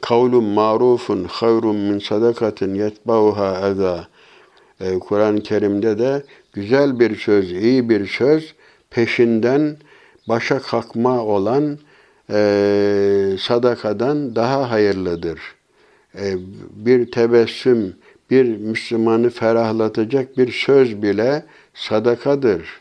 kavlun 0.00 0.44
marufun 0.44 1.24
hayrun 1.24 1.76
min 1.76 1.98
sadakatin 1.98 2.74
yetbauha 2.74 3.68
eza. 3.68 4.08
Ee, 4.80 4.98
Kur'an-ı 4.98 5.42
Kerim'de 5.42 5.98
de 5.98 6.22
güzel 6.52 7.00
bir 7.00 7.16
söz, 7.16 7.52
iyi 7.52 7.88
bir 7.88 8.06
söz 8.06 8.54
peşinden 8.90 9.76
başa 10.28 10.58
kalkma 10.58 11.20
olan 11.20 11.78
e, 12.30 13.36
sadakadan 13.40 14.36
daha 14.36 14.70
hayırlıdır. 14.70 15.40
E, 16.18 16.34
bir 16.70 17.10
tebessüm, 17.10 17.96
bir 18.30 18.44
Müslümanı 18.44 19.30
ferahlatacak 19.30 20.38
bir 20.38 20.52
söz 20.52 21.02
bile 21.02 21.44
sadakadır. 21.74 22.80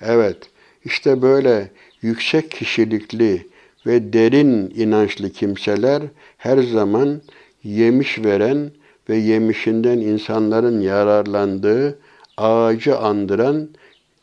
Evet, 0.00 0.36
işte 0.84 1.22
böyle 1.22 1.70
yüksek 2.02 2.50
kişilikli 2.50 3.46
ve 3.86 4.12
derin 4.12 4.72
inançlı 4.76 5.30
kimseler 5.30 6.02
her 6.36 6.62
zaman 6.62 7.22
yemiş 7.64 8.24
veren 8.24 8.70
ve 9.08 9.16
yemişinden 9.16 9.98
insanların 9.98 10.80
yararlandığı 10.80 11.98
ağacı 12.36 12.98
andıran 12.98 13.68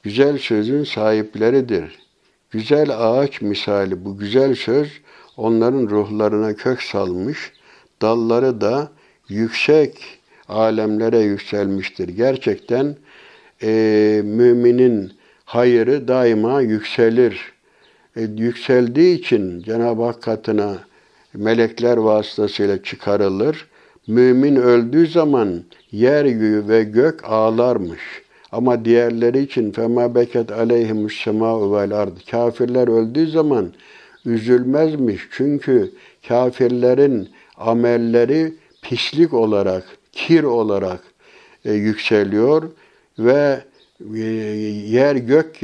güzel 0.04 0.38
sözün 0.38 0.84
sahipleridir. 0.84 2.00
Güzel 2.52 2.90
ağaç 2.98 3.42
misali 3.42 4.06
bu 4.06 4.18
güzel 4.18 4.56
söz 4.56 5.02
onların 5.38 5.90
ruhlarına 5.90 6.56
kök 6.56 6.82
salmış, 6.82 7.52
dalları 8.02 8.62
da 8.62 8.92
yüksek 9.30 10.20
alemlere 10.48 11.20
yükselmiştir. 11.20 12.08
Gerçekten 12.10 12.96
e, 13.64 14.22
müminin 14.24 15.12
hayırı 15.46 16.08
daima 16.08 16.62
yükselir. 16.62 17.59
E, 18.20 18.28
yükseldiği 18.38 19.20
için 19.20 19.62
Cenab-ı 19.62 20.04
Hak 20.04 20.22
katına 20.22 20.78
melekler 21.34 21.98
vasıtasıyla 21.98 22.84
çıkarılır. 22.84 23.68
Mümin 24.08 24.56
öldüğü 24.56 25.08
zaman 25.08 25.64
yer 25.92 26.26
ve 26.68 26.84
gök 26.84 27.24
ağlarmış. 27.24 28.00
Ama 28.52 28.86
diğerleri 28.86 29.40
için 29.40 29.72
fema 29.72 30.16
beket 30.16 30.52
aleyhimus 30.52 31.24
semâ'u 31.24 31.76
vel 31.76 31.92
ard. 31.92 32.18
Kafirler 32.32 32.88
öldüğü 32.88 33.28
zaman 33.28 33.74
üzülmezmiş. 34.26 35.28
Çünkü 35.32 35.92
kafirlerin 36.28 37.30
amelleri 37.58 38.54
pislik 38.82 39.34
olarak, 39.34 39.84
kir 40.12 40.44
olarak 40.44 41.00
e, 41.66 41.74
yükseliyor 41.74 42.64
ve 43.20 43.60
yer 44.00 45.16
gök 45.16 45.62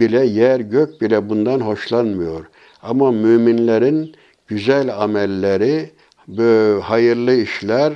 bile, 0.00 0.26
yer 0.26 0.60
gök 0.60 1.00
bile 1.00 1.28
bundan 1.28 1.60
hoşlanmıyor. 1.60 2.44
Ama 2.82 3.12
müminlerin 3.12 4.14
güzel 4.46 5.02
amelleri, 5.02 5.90
hayırlı 6.82 7.34
işler 7.34 7.92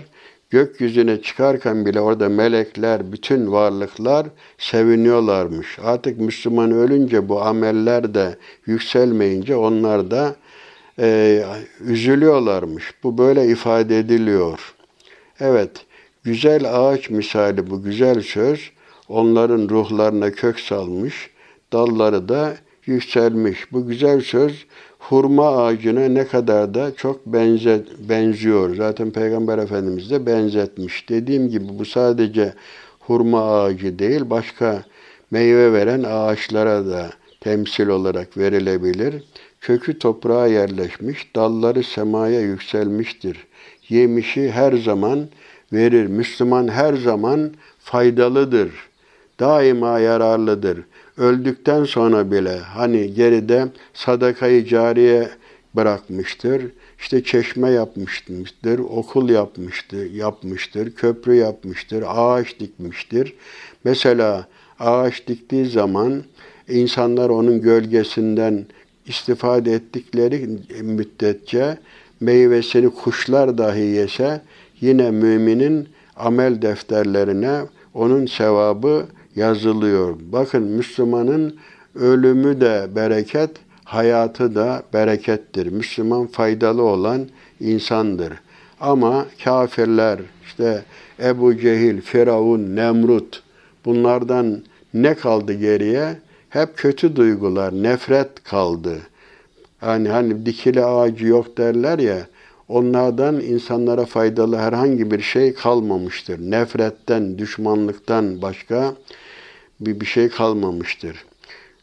gökyüzüne 0.51 1.23
çıkarken 1.23 1.87
bile 1.87 2.01
orada 2.01 2.29
melekler, 2.29 3.13
bütün 3.13 3.53
varlıklar 3.53 4.27
seviniyorlarmış. 4.59 5.79
Artık 5.83 6.21
Müslüman 6.21 6.73
ölünce 6.73 7.29
bu 7.29 7.43
ameller 7.43 8.15
de 8.15 8.37
yükselmeyince 8.67 9.57
onlar 9.57 10.11
da 10.11 10.37
e, 10.99 11.43
üzülüyorlarmış. 11.81 12.95
Bu 13.03 13.19
böyle 13.19 13.47
ifade 13.47 13.99
ediliyor. 13.99 14.75
Evet, 15.41 15.71
güzel 16.25 16.65
ağaç 16.75 17.11
misali 17.11 17.71
bu 17.71 17.83
güzel 17.83 18.23
söz 18.23 18.71
onların 19.11 19.69
ruhlarına 19.69 20.31
kök 20.33 20.61
salmış, 20.61 21.31
dalları 21.73 22.29
da 22.29 22.57
yükselmiş. 22.87 23.73
Bu 23.73 23.87
güzel 23.87 24.21
söz 24.21 24.67
hurma 24.99 25.57
ağacına 25.57 26.09
ne 26.09 26.27
kadar 26.27 26.75
da 26.75 26.95
çok 26.97 27.27
benze, 27.27 27.85
benziyor. 28.09 28.77
Zaten 28.77 29.11
Peygamber 29.11 29.59
Efendimiz 29.59 30.11
de 30.11 30.27
benzetmiş. 30.27 31.09
Dediğim 31.09 31.49
gibi 31.49 31.65
bu 31.79 31.85
sadece 31.85 32.55
hurma 33.01 33.61
ağacı 33.61 33.99
değil, 33.99 34.31
başka 34.31 34.83
meyve 35.31 35.73
veren 35.73 36.03
ağaçlara 36.03 36.87
da 36.87 37.11
temsil 37.41 37.89
olarak 37.89 38.39
verilebilir. 38.39 39.25
Kökü 39.61 39.99
toprağa 39.99 40.47
yerleşmiş, 40.47 41.37
dalları 41.37 41.83
semaya 41.83 42.41
yükselmiştir. 42.41 43.47
Yemişi 43.89 44.51
her 44.51 44.73
zaman 44.73 45.29
verir. 45.73 46.07
Müslüman 46.07 46.69
her 46.69 46.95
zaman 46.95 47.51
faydalıdır. 47.79 48.90
Daima 49.41 49.99
yararlıdır. 49.99 50.81
Öldükten 51.17 51.85
sonra 51.85 52.31
bile 52.31 52.59
hani 52.59 53.15
geride 53.15 53.67
sadakayı 53.95 54.67
cariye 54.67 55.29
bırakmıştır. 55.75 56.63
İşte 56.99 57.25
çeşme 57.25 57.71
yapmıştır, 57.71 58.79
okul 58.79 59.29
yapmıştır, 59.29 60.11
yapmıştır, 60.11 60.95
köprü 60.95 61.35
yapmıştır, 61.35 62.05
ağaç 62.07 62.61
dikmiştir. 62.61 63.35
Mesela 63.85 64.47
ağaç 64.79 65.27
diktiği 65.27 65.67
zaman 65.67 66.23
insanlar 66.69 67.29
onun 67.29 67.61
gölgesinden 67.63 68.67
istifade 69.07 69.73
ettikleri 69.73 70.49
müddetçe 70.83 71.79
meyvesini 72.21 72.91
kuşlar 72.91 73.59
dahi 73.59 73.81
yese 73.81 74.41
yine 74.81 75.11
müminin 75.11 75.89
amel 76.17 76.63
defterlerine 76.63 77.61
onun 77.95 78.27
sevabı 78.27 79.07
yazılıyor. 79.37 80.17
Bakın 80.33 80.63
Müslümanın 80.63 81.57
ölümü 81.95 82.61
de 82.61 82.89
bereket, 82.97 83.51
hayatı 83.85 84.55
da 84.55 84.83
berekettir. 84.93 85.67
Müslüman 85.67 86.27
faydalı 86.27 86.83
olan 86.83 87.29
insandır. 87.61 88.33
Ama 88.81 89.27
kafirler, 89.45 90.21
işte 90.47 90.85
Ebu 91.23 91.57
Cehil, 91.57 92.01
Firavun, 92.01 92.77
Nemrut 92.77 93.43
bunlardan 93.85 94.63
ne 94.95 95.15
kaldı 95.15 95.53
geriye? 95.53 96.17
Hep 96.49 96.77
kötü 96.77 97.17
duygular, 97.17 97.73
nefret 97.73 98.45
kaldı. 98.45 98.99
Yani 99.83 100.09
hani 100.09 100.47
dikili 100.47 100.85
ağacı 100.85 101.27
yok 101.27 101.59
derler 101.59 101.99
ya, 101.99 102.27
onlardan 102.71 103.41
insanlara 103.41 104.05
faydalı 104.05 104.57
herhangi 104.57 105.11
bir 105.11 105.21
şey 105.21 105.55
kalmamıştır. 105.55 106.39
Nefretten, 106.51 107.39
düşmanlıktan 107.39 108.43
başka 108.43 108.95
bir, 109.81 110.01
bir 110.01 110.07
şey 110.07 110.29
kalmamıştır. 110.29 111.25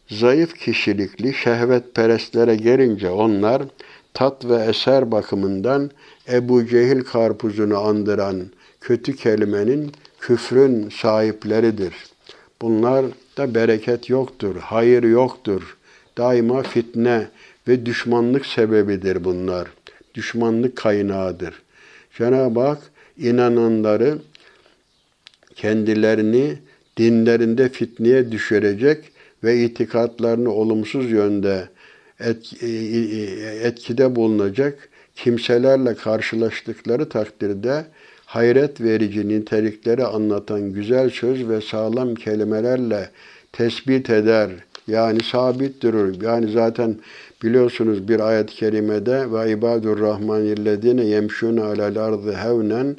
Zayıf 0.09 0.57
kişilikli 0.57 1.33
şehvetperestlere 1.33 2.55
gelince 2.55 3.09
onlar 3.09 3.63
tat 4.13 4.45
ve 4.45 4.55
eser 4.55 5.11
bakımından 5.11 5.91
Ebu 6.31 6.65
Cehil 6.65 7.01
karpuzunu 7.01 7.77
andıran 7.77 8.41
kötü 8.81 9.15
kelimenin 9.15 9.91
küfrün 10.19 10.89
sahipleridir. 10.89 11.93
Bunlar 12.61 13.05
da 13.37 13.55
bereket 13.55 14.09
yoktur, 14.09 14.55
hayır 14.61 15.03
yoktur. 15.03 15.77
Daima 16.17 16.63
fitne 16.63 17.27
ve 17.67 17.85
düşmanlık 17.85 18.45
sebebidir 18.45 19.23
bunlar. 19.23 19.76
Düşmanlık 20.17 20.75
kaynağıdır. 20.75 21.53
Cenab-ı 22.17 22.59
Hak 22.59 22.81
inananları 23.17 24.17
kendilerini 25.55 26.57
dinlerinde 26.97 27.69
fitneye 27.69 28.31
düşürecek 28.31 29.11
ve 29.43 29.63
itikatlarını 29.63 30.51
olumsuz 30.51 31.11
yönde 31.11 31.69
e, 32.19 32.29
e, 32.61 32.67
etkide 33.63 34.15
bulunacak 34.15 34.89
kimselerle 35.15 35.95
karşılaştıkları 35.95 37.09
takdirde 37.09 37.85
hayret 38.25 38.81
verici 38.81 39.27
nitelikleri 39.27 40.05
anlatan 40.05 40.73
güzel 40.73 41.09
söz 41.09 41.49
ve 41.49 41.61
sağlam 41.61 42.15
kelimelerle 42.15 43.09
tespit 43.51 44.09
eder. 44.09 44.49
Yani 44.87 45.23
sabit 45.23 45.83
durur. 45.83 46.21
Yani 46.21 46.51
zaten 46.51 46.95
biliyorsunuz 47.43 48.07
bir 48.07 48.19
ayet-i 48.19 48.55
kerimede 48.55 49.31
ve 49.31 49.51
ibadur 49.51 49.99
rahmanillezine 49.99 51.05
yemşuna 51.05 51.65
alel 51.65 51.97
ardı 51.97 52.33
hevnen 52.33 52.95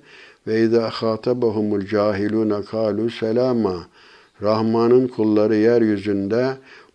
ve 0.47 0.61
izâ 0.61 0.89
khâtabahumul 0.89 1.87
cahilûne 1.87 2.55
kâlû 2.55 3.11
selâma. 3.11 3.87
Rahman'ın 4.43 5.09
kulları 5.09 5.57
yeryüzünde 5.57 6.47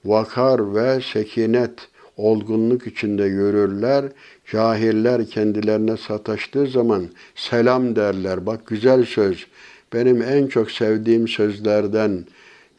vakar 0.06 0.76
ve 0.76 1.02
sekinet, 1.14 1.88
olgunluk 2.18 2.88
içinde 2.88 3.24
yürürler. 3.24 4.06
Cahiller 4.52 5.26
kendilerine 5.26 5.98
sataştığı 5.98 6.68
zaman 6.68 7.10
selam 7.36 7.96
derler. 7.96 8.46
Bak 8.46 8.68
güzel 8.68 9.06
söz. 9.06 9.48
Benim 9.94 10.22
en 10.22 10.48
çok 10.48 10.72
sevdiğim 10.72 11.28
sözlerden 11.28 12.26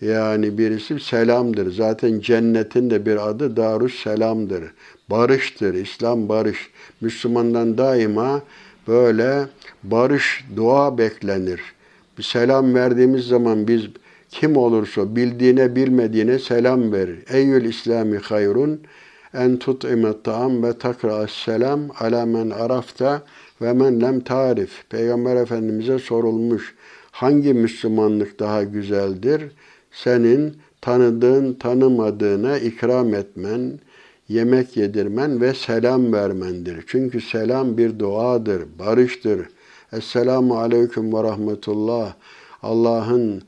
yani 0.05 0.59
birisi 0.59 1.01
selamdır. 1.01 1.73
Zaten 1.73 2.21
cennetin 2.21 2.91
de 2.91 3.07
bir 3.07 3.29
adı 3.29 3.57
Darus 3.57 4.03
Selam'dır. 4.03 4.65
Barıştır. 5.11 5.75
İslam 5.75 6.29
barış. 6.29 6.71
Müslümandan 7.01 7.79
daima 7.79 8.43
böyle 8.89 9.47
barış, 9.83 10.45
dua 10.57 10.99
beklenir. 10.99 11.61
Bir 12.19 12.23
selam 12.23 12.75
verdiğimiz 12.75 13.27
zaman 13.27 13.69
biz 13.69 13.83
kim 14.29 14.57
olursa 14.57 15.17
bildiğine 15.17 15.77
bilmediğine 15.77 16.39
selam 16.39 16.93
verir. 16.93 17.19
Eyyül 17.29 17.65
İslami 17.65 18.19
hayrun 18.19 18.81
en 19.35 19.57
tut'imet 19.57 20.25
ta'am 20.25 20.63
ve 20.63 20.79
takra'as 20.79 21.31
selam 21.31 21.81
ala 22.01 22.27
men 22.27 22.51
arafta 22.51 23.23
ve 23.63 23.73
men 23.73 24.01
lem 24.01 24.21
tarif. 24.21 24.71
Peygamber 24.91 25.37
Efendimiz'e 25.37 25.99
sorulmuş. 25.99 26.75
Hangi 27.11 27.55
Müslümanlık 27.55 28.39
daha 28.39 28.63
güzeldir? 28.63 29.43
Senin 29.95 30.57
tanıdığın 30.81 31.55
tanımadığına 31.55 32.59
ikram 32.59 33.15
etmen, 33.15 33.79
yemek 34.29 34.77
yedirmen 34.77 35.41
ve 35.41 35.55
selam 35.55 36.13
vermendir. 36.13 36.85
Çünkü 36.87 37.21
selam 37.21 37.79
bir 37.79 37.99
duadır, 37.99 38.63
barıştır. 38.79 39.49
Esselamu 39.93 40.59
aleyküm 40.59 41.15
ve 41.15 41.23
rahmetullah. 41.23 42.15
Allah'ın 42.63 43.43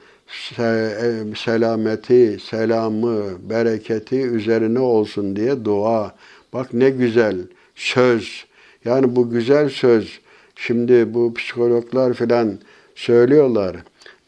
selameti, 1.37 2.39
selamı, 2.51 3.25
bereketi 3.51 4.21
üzerine 4.21 4.79
olsun 4.79 5.37
diye 5.37 5.65
dua. 5.65 6.15
Bak 6.53 6.75
ne 6.75 6.91
güzel 6.91 7.37
söz. 7.75 8.45
Yani 8.85 9.17
bu 9.17 9.31
güzel 9.31 9.69
söz. 9.69 10.21
Şimdi 10.57 11.15
bu 11.15 11.35
psikologlar 11.35 12.15
filan 12.15 12.59
söylüyorlar. 12.95 13.77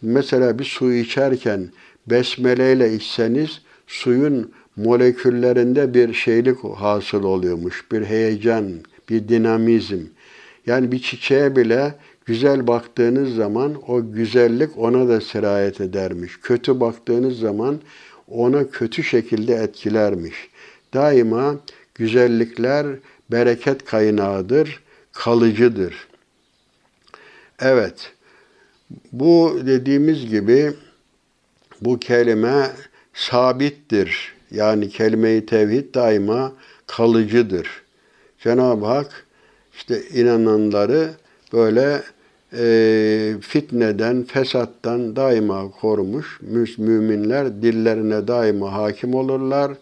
Mesela 0.03 0.59
bir 0.59 0.65
su 0.65 0.93
içerken 0.93 1.69
besmeleyle 2.11 2.95
içseniz 2.95 3.61
suyun 3.87 4.53
moleküllerinde 4.77 5.95
bir 5.95 6.15
şeylik 6.15 6.65
hasıl 6.65 7.25
oluyormuş. 7.25 7.93
Bir 7.93 8.05
heyecan, 8.05 8.73
bir 9.09 9.29
dinamizm. 9.29 10.01
Yani 10.67 10.93
bir 10.93 10.99
çiçeğe 10.99 11.57
bile 11.57 11.95
güzel 12.27 12.67
baktığınız 12.67 13.35
zaman 13.35 13.75
o 13.87 14.13
güzellik 14.13 14.79
ona 14.79 15.09
da 15.09 15.21
sirayet 15.21 15.81
edermiş. 15.81 16.41
Kötü 16.43 16.81
baktığınız 16.81 17.39
zaman 17.39 17.81
ona 18.29 18.71
kötü 18.71 19.05
şekilde 19.05 19.55
etkilermiş. 19.55 20.49
Daima 20.95 21.57
güzellikler 21.95 22.87
bereket 23.31 23.85
kaynağıdır, 23.85 24.83
kalıcıdır. 25.13 26.09
Evet, 27.61 28.13
bu 29.13 29.61
dediğimiz 29.67 30.29
gibi 30.29 30.73
bu 31.81 31.99
kelime 31.99 32.71
sabittir. 33.15 34.35
Yani 34.51 34.89
kelime-i 34.89 35.47
tevhid 35.47 35.95
daima 35.95 36.53
kalıcıdır. 36.87 37.69
Cenab-ı 38.39 38.87
Hak 38.87 39.27
işte 39.73 40.03
inananları 40.15 41.11
böyle 41.53 42.03
e, 42.53 43.35
fitneden, 43.41 44.25
fesattan 44.25 45.17
daima 45.17 45.71
korumuş. 45.71 46.41
Müminler 46.79 47.63
dillerine 47.63 48.29
daima 48.29 48.73
hakim 48.73 49.15
olurlar. 49.15 49.73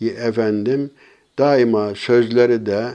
Efendim 0.00 0.90
daima 1.38 1.94
sözleri 1.94 2.66
de 2.66 2.86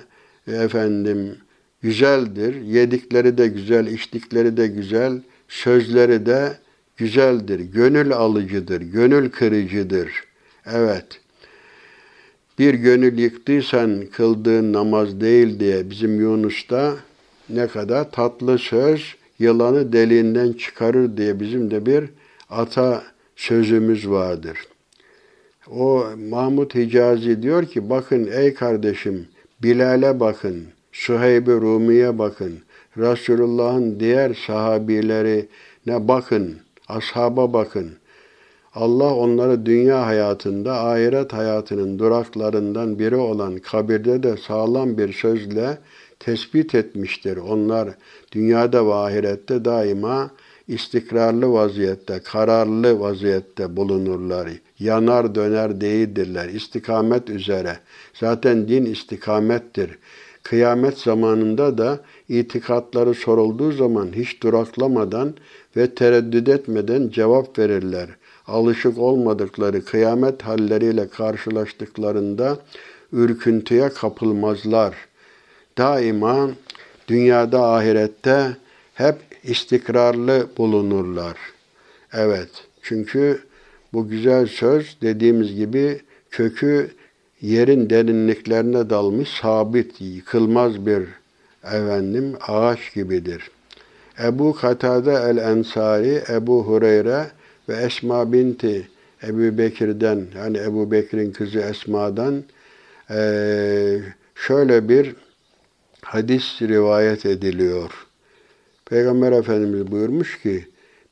efendim 0.47 1.37
güzeldir. 1.81 2.61
Yedikleri 2.61 3.37
de 3.37 3.47
güzel, 3.47 3.87
içtikleri 3.87 4.57
de 4.57 4.67
güzel, 4.67 5.21
sözleri 5.47 6.25
de 6.25 6.57
güzeldir. 6.97 7.59
Gönül 7.59 8.13
alıcıdır, 8.13 8.81
gönül 8.81 9.29
kırıcıdır. 9.29 10.11
Evet. 10.65 11.05
Bir 12.59 12.73
gönül 12.73 13.17
yıktıysan 13.17 14.05
kıldığın 14.11 14.73
namaz 14.73 15.21
değil 15.21 15.59
diye 15.59 15.89
bizim 15.89 16.19
Yunus'ta 16.19 16.95
ne 17.49 17.67
kadar 17.67 18.11
tatlı 18.11 18.57
söz 18.57 19.15
yılanı 19.39 19.93
deliğinden 19.93 20.53
çıkarır 20.53 21.17
diye 21.17 21.39
bizim 21.39 21.71
de 21.71 21.85
bir 21.85 22.09
ata 22.49 23.03
sözümüz 23.35 24.09
vardır. 24.09 24.57
O 25.71 26.05
Mahmud 26.29 26.75
Hicazi 26.75 27.41
diyor 27.41 27.65
ki 27.65 27.89
bakın 27.89 28.29
ey 28.33 28.53
kardeşim 28.53 29.27
Bilal'e 29.63 30.19
bakın, 30.19 30.63
Süheyb-i 30.91 31.51
Rumi'ye 31.51 32.17
bakın, 32.17 32.59
Resulullah'ın 32.97 33.99
diğer 33.99 34.33
sahabilerine 34.33 36.07
bakın, 36.07 36.55
ashaba 36.87 37.53
bakın. 37.53 37.91
Allah 38.75 39.15
onları 39.15 39.65
dünya 39.65 40.05
hayatında, 40.05 40.79
ahiret 40.79 41.33
hayatının 41.33 41.99
duraklarından 41.99 42.99
biri 42.99 43.15
olan 43.15 43.57
kabirde 43.57 44.23
de 44.23 44.37
sağlam 44.37 44.97
bir 44.97 45.13
sözle 45.13 45.77
tespit 46.19 46.75
etmiştir. 46.75 47.37
Onlar 47.37 47.89
dünyada 48.31 48.87
ve 48.87 48.93
ahirette 48.93 49.65
daima 49.65 50.31
istikrarlı 50.67 51.53
vaziyette, 51.53 52.19
kararlı 52.19 52.99
vaziyette 52.99 53.75
bulunurlar. 53.75 54.49
Yanar 54.79 55.35
döner 55.35 55.81
değildirler. 55.81 56.49
İstikamet 56.49 57.29
üzere. 57.29 57.79
Zaten 58.13 58.67
din 58.67 58.85
istikamettir. 58.85 59.97
Kıyamet 60.43 60.97
zamanında 60.97 61.77
da 61.77 61.99
itikatları 62.29 63.13
sorulduğu 63.13 63.71
zaman 63.71 64.11
hiç 64.15 64.43
duraklamadan 64.43 65.33
ve 65.77 65.95
tereddüt 65.95 66.49
etmeden 66.49 67.09
cevap 67.09 67.59
verirler. 67.59 68.09
Alışık 68.47 68.97
olmadıkları 68.97 69.85
kıyamet 69.85 70.41
halleriyle 70.41 71.07
karşılaştıklarında 71.07 72.57
ürküntüye 73.11 73.89
kapılmazlar. 73.89 74.95
Daima 75.77 76.49
dünyada 77.07 77.63
ahirette 77.73 78.57
hep 78.93 79.15
istikrarlı 79.43 80.47
bulunurlar. 80.57 81.37
Evet, 82.13 82.49
çünkü 82.81 83.41
bu 83.93 84.07
güzel 84.09 84.47
söz 84.47 84.97
dediğimiz 85.01 85.55
gibi 85.55 86.01
kökü 86.31 86.91
yerin 87.41 87.89
derinliklerine 87.89 88.89
dalmış 88.89 89.29
sabit, 89.29 90.01
yıkılmaz 90.01 90.85
bir 90.85 91.03
efendim 91.63 92.35
ağaç 92.47 92.93
gibidir. 92.93 93.51
Ebu 94.23 94.53
Katade 94.53 95.13
el-Ensari, 95.13 96.23
Ebu 96.29 96.63
Hureyre 96.63 97.27
ve 97.69 97.75
Esma 97.75 98.31
binti 98.33 98.87
Ebu 99.23 99.57
Bekir'den, 99.57 100.25
yani 100.37 100.57
Ebu 100.57 100.91
Bekir'in 100.91 101.31
kızı 101.31 101.59
Esma'dan 101.59 102.43
şöyle 104.35 104.89
bir 104.89 105.15
hadis 106.01 106.61
rivayet 106.61 107.25
ediliyor. 107.25 107.91
Peygamber 108.85 109.31
Efendimiz 109.31 109.91
buyurmuş 109.91 110.41
ki, 110.41 110.67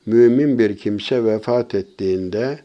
mümin 0.06 0.58
bir 0.58 0.76
kimse 0.76 1.24
vefat 1.24 1.74
ettiğinde 1.74 2.58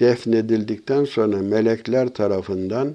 defnedildikten 0.00 1.04
sonra 1.04 1.36
melekler 1.36 2.08
tarafından 2.08 2.92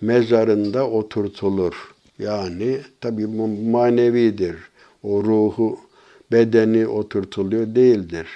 mezarında 0.00 0.90
oturtulur. 0.90 1.94
Yani 2.18 2.78
tabi 3.00 3.26
manevidir. 3.70 4.56
O 5.02 5.24
ruhu, 5.24 5.78
bedeni 6.32 6.86
oturtuluyor 6.86 7.74
değildir. 7.74 8.26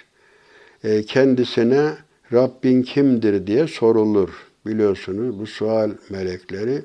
E, 0.85 1.03
kendisine 1.03 1.93
Rabbin 2.33 2.83
kimdir 2.83 3.47
diye 3.47 3.67
sorulur. 3.67 4.31
Biliyorsunuz 4.67 5.39
bu 5.41 5.47
sual 5.47 5.91
melekleri. 6.11 6.83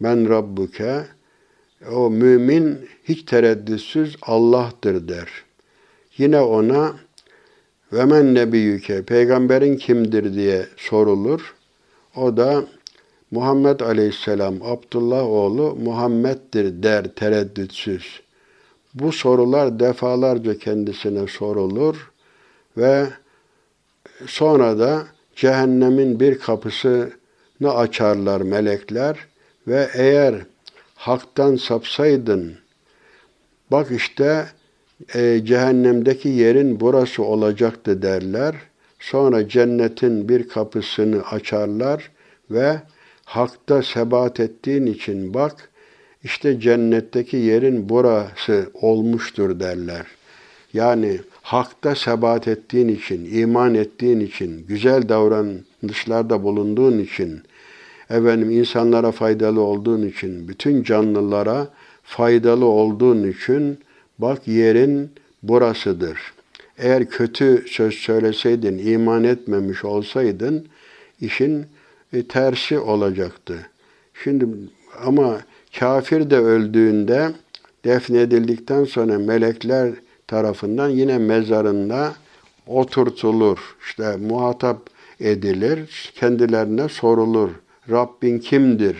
Ben 0.00 0.28
Rabbuke 0.28 1.04
o 1.92 2.10
mümin 2.10 2.78
hiç 3.04 3.22
tereddütsüz 3.22 4.16
Allah'tır 4.22 5.08
der. 5.08 5.28
Yine 6.18 6.40
ona 6.40 6.94
ve 7.92 8.04
men 8.04 8.34
nebiyyüke 8.34 9.02
peygamberin 9.02 9.76
kimdir 9.76 10.34
diye 10.34 10.66
sorulur. 10.76 11.54
O 12.16 12.36
da 12.36 12.64
Muhammed 13.30 13.80
Aleyhisselam 13.80 14.54
Abdullah 14.62 15.24
oğlu 15.26 15.76
Muhammed'dir 15.84 16.82
der 16.82 17.14
tereddütsüz. 17.14 18.23
Bu 18.94 19.12
sorular 19.12 19.80
defalarca 19.80 20.58
kendisine 20.58 21.26
sorulur 21.26 22.10
ve 22.76 23.06
sonra 24.26 24.78
da 24.78 25.02
cehennemin 25.36 26.20
bir 26.20 26.38
kapısını 26.38 27.74
açarlar 27.74 28.40
melekler 28.40 29.18
ve 29.66 29.88
eğer 29.94 30.34
haktan 30.94 31.56
sapsaydın, 31.56 32.54
bak 33.70 33.90
işte 33.90 34.46
e, 35.14 35.40
cehennemdeki 35.44 36.28
yerin 36.28 36.80
burası 36.80 37.22
olacaktı 37.22 38.02
derler. 38.02 38.54
Sonra 39.00 39.48
cennetin 39.48 40.28
bir 40.28 40.48
kapısını 40.48 41.22
açarlar 41.22 42.10
ve 42.50 42.80
hakta 43.24 43.82
sebat 43.82 44.40
ettiğin 44.40 44.86
için 44.86 45.34
bak 45.34 45.70
işte 46.24 46.60
cennetteki 46.60 47.36
yerin 47.36 47.88
burası 47.88 48.70
olmuştur 48.74 49.60
derler. 49.60 50.06
Yani 50.72 51.20
hakta 51.42 51.94
sebat 51.94 52.48
ettiğin 52.48 52.88
için, 52.88 53.28
iman 53.38 53.74
ettiğin 53.74 54.20
için, 54.20 54.66
güzel 54.68 55.08
davranışlarda 55.08 56.42
bulunduğun 56.42 56.98
için, 56.98 57.42
efendim 58.10 58.50
insanlara 58.50 59.12
faydalı 59.12 59.60
olduğun 59.60 60.06
için, 60.06 60.48
bütün 60.48 60.82
canlılara 60.82 61.68
faydalı 62.02 62.64
olduğun 62.64 63.28
için 63.28 63.78
bak 64.18 64.48
yerin 64.48 65.10
burasıdır. 65.42 66.18
Eğer 66.78 67.10
kötü 67.10 67.64
söz 67.68 67.94
söyleseydin, 67.94 68.78
iman 68.78 69.24
etmemiş 69.24 69.84
olsaydın 69.84 70.66
işin 71.20 71.66
e, 72.12 72.22
tersi 72.22 72.78
olacaktı. 72.78 73.66
Şimdi 74.24 74.46
ama 75.04 75.40
kafir 75.78 76.30
de 76.30 76.38
öldüğünde 76.38 77.32
defnedildikten 77.84 78.84
sonra 78.84 79.18
melekler 79.18 79.94
tarafından 80.26 80.88
yine 80.88 81.18
mezarında 81.18 82.12
oturtulur. 82.66 83.76
İşte 83.86 84.16
muhatap 84.16 84.90
edilir, 85.20 86.12
kendilerine 86.14 86.88
sorulur. 86.88 87.50
Rabbin 87.90 88.38
kimdir? 88.38 88.96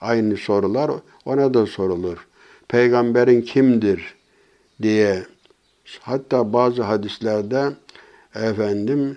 Aynı 0.00 0.36
sorular 0.36 0.90
ona 1.24 1.54
da 1.54 1.66
sorulur. 1.66 2.26
Peygamberin 2.68 3.42
kimdir 3.42 4.14
diye 4.82 5.22
hatta 6.00 6.52
bazı 6.52 6.82
hadislerde 6.82 7.64
efendim 8.34 9.16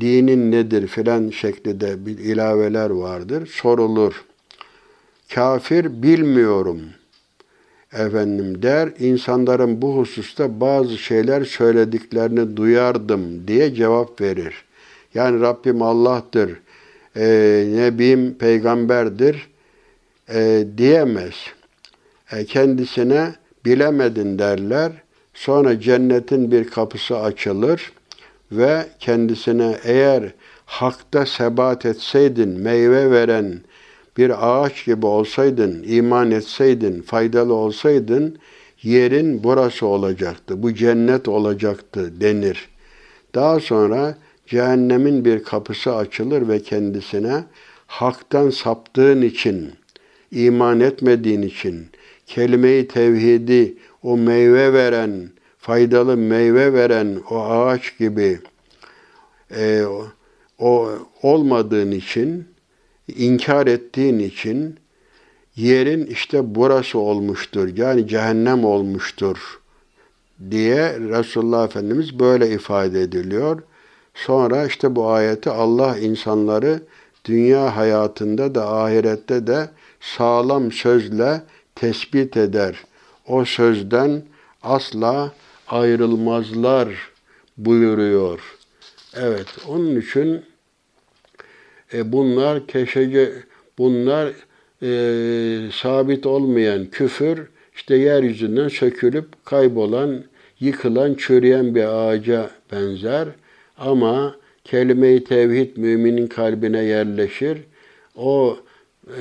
dinin 0.00 0.52
nedir 0.52 0.86
filan 0.86 1.30
şeklinde 1.30 2.06
bir 2.06 2.18
ilaveler 2.18 2.90
vardır. 2.90 3.46
Sorulur. 3.46 4.24
Kafir 5.34 6.02
bilmiyorum 6.02 6.80
efendim 7.92 8.62
der. 8.62 8.88
İnsanların 8.98 9.82
bu 9.82 9.96
hususta 9.96 10.60
bazı 10.60 10.98
şeyler 10.98 11.44
söylediklerini 11.44 12.56
duyardım 12.56 13.48
diye 13.48 13.74
cevap 13.74 14.20
verir. 14.20 14.64
Yani 15.14 15.40
Rabbim 15.40 15.82
Allah'tır 15.82 16.60
e, 17.16 17.24
Nebim 17.74 18.34
peygamberdir 18.34 19.48
e, 20.34 20.64
diyemez. 20.78 21.34
E, 22.32 22.44
kendisine 22.44 23.34
bilemedin 23.64 24.38
derler. 24.38 24.92
Sonra 25.34 25.80
cennetin 25.80 26.50
bir 26.50 26.68
kapısı 26.68 27.18
açılır 27.18 27.92
ve 28.52 28.86
kendisine 28.98 29.76
eğer 29.84 30.22
hakta 30.66 31.26
sebat 31.26 31.86
etseydin, 31.86 32.48
meyve 32.48 33.10
veren 33.10 33.60
bir 34.20 34.48
ağaç 34.48 34.84
gibi 34.84 35.06
olsaydın, 35.06 35.84
iman 35.86 36.30
etseydin, 36.30 37.02
faydalı 37.02 37.54
olsaydın, 37.54 38.38
yerin 38.82 39.44
burası 39.44 39.86
olacaktı, 39.86 40.62
bu 40.62 40.74
cennet 40.74 41.28
olacaktı 41.28 42.20
denir. 42.20 42.68
Daha 43.34 43.60
sonra 43.60 44.18
cehennemin 44.46 45.24
bir 45.24 45.44
kapısı 45.44 45.94
açılır 45.96 46.48
ve 46.48 46.62
kendisine 46.62 47.44
haktan 47.86 48.50
saptığın 48.50 49.22
için, 49.22 49.72
iman 50.32 50.80
etmediğin 50.80 51.42
için, 51.42 51.86
kelime-i 52.26 52.88
tevhidi, 52.88 53.74
o 54.02 54.16
meyve 54.16 54.72
veren, 54.72 55.30
faydalı 55.58 56.16
meyve 56.16 56.72
veren 56.72 57.18
o 57.30 57.40
ağaç 57.44 57.98
gibi 57.98 58.38
e, 59.56 59.82
o 60.58 60.90
olmadığın 61.22 61.90
için, 61.90 62.49
inkar 63.12 63.66
ettiğin 63.66 64.18
için 64.18 64.78
yerin 65.56 66.06
işte 66.06 66.54
burası 66.54 66.98
olmuştur. 66.98 67.76
Yani 67.76 68.08
cehennem 68.08 68.64
olmuştur 68.64 69.60
diye 70.50 71.00
Resulullah 71.00 71.64
Efendimiz 71.64 72.18
böyle 72.18 72.50
ifade 72.50 73.00
ediliyor. 73.00 73.62
Sonra 74.14 74.66
işte 74.66 74.96
bu 74.96 75.08
ayeti 75.08 75.50
Allah 75.50 75.98
insanları 75.98 76.82
dünya 77.24 77.76
hayatında 77.76 78.54
da 78.54 78.68
ahirette 78.68 79.46
de 79.46 79.70
sağlam 80.00 80.72
sözle 80.72 81.42
tespit 81.74 82.36
eder. 82.36 82.84
O 83.26 83.44
sözden 83.44 84.22
asla 84.62 85.32
ayrılmazlar 85.68 86.88
buyuruyor. 87.56 88.40
Evet, 89.14 89.46
onun 89.68 90.00
için 90.00 90.44
E 91.94 92.12
bunlar 92.12 92.66
keşece 92.66 93.32
bunlar 93.78 94.32
e, 94.82 94.90
sabit 95.72 96.26
olmayan 96.26 96.86
küfür 96.86 97.48
işte 97.74 97.96
yeryüzünden 97.96 98.68
sökülüp 98.68 99.44
kaybolan, 99.44 100.24
yıkılan, 100.60 101.14
çürüyen 101.14 101.74
bir 101.74 101.84
ağaca 101.84 102.50
benzer. 102.72 103.28
Ama 103.78 104.36
kelime-i 104.64 105.24
tevhid 105.24 105.76
müminin 105.76 106.26
kalbine 106.26 106.82
yerleşir. 106.84 107.58
O 108.16 108.56